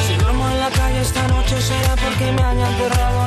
Si 0.07 0.13
duermo 0.13 0.47
en 0.47 0.59
la 0.59 0.69
calle 0.69 1.01
esta 1.01 1.27
noche 1.27 1.59
será 1.59 1.95
porque 1.95 2.31
me 2.33 2.41
han 2.43 2.59
enterrado 2.59 3.26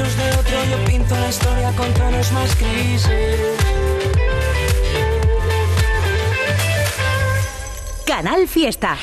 besos 0.00 0.16
de 0.16 0.30
otro, 0.30 0.64
yo 0.64 0.84
pinto 0.84 1.14
la 1.14 1.28
historia 1.28 1.72
con 1.72 1.92
tonos 1.94 2.32
más 2.32 2.58
grises. 2.58 3.56
Canal 8.06 8.48
Fiesta. 8.48 8.96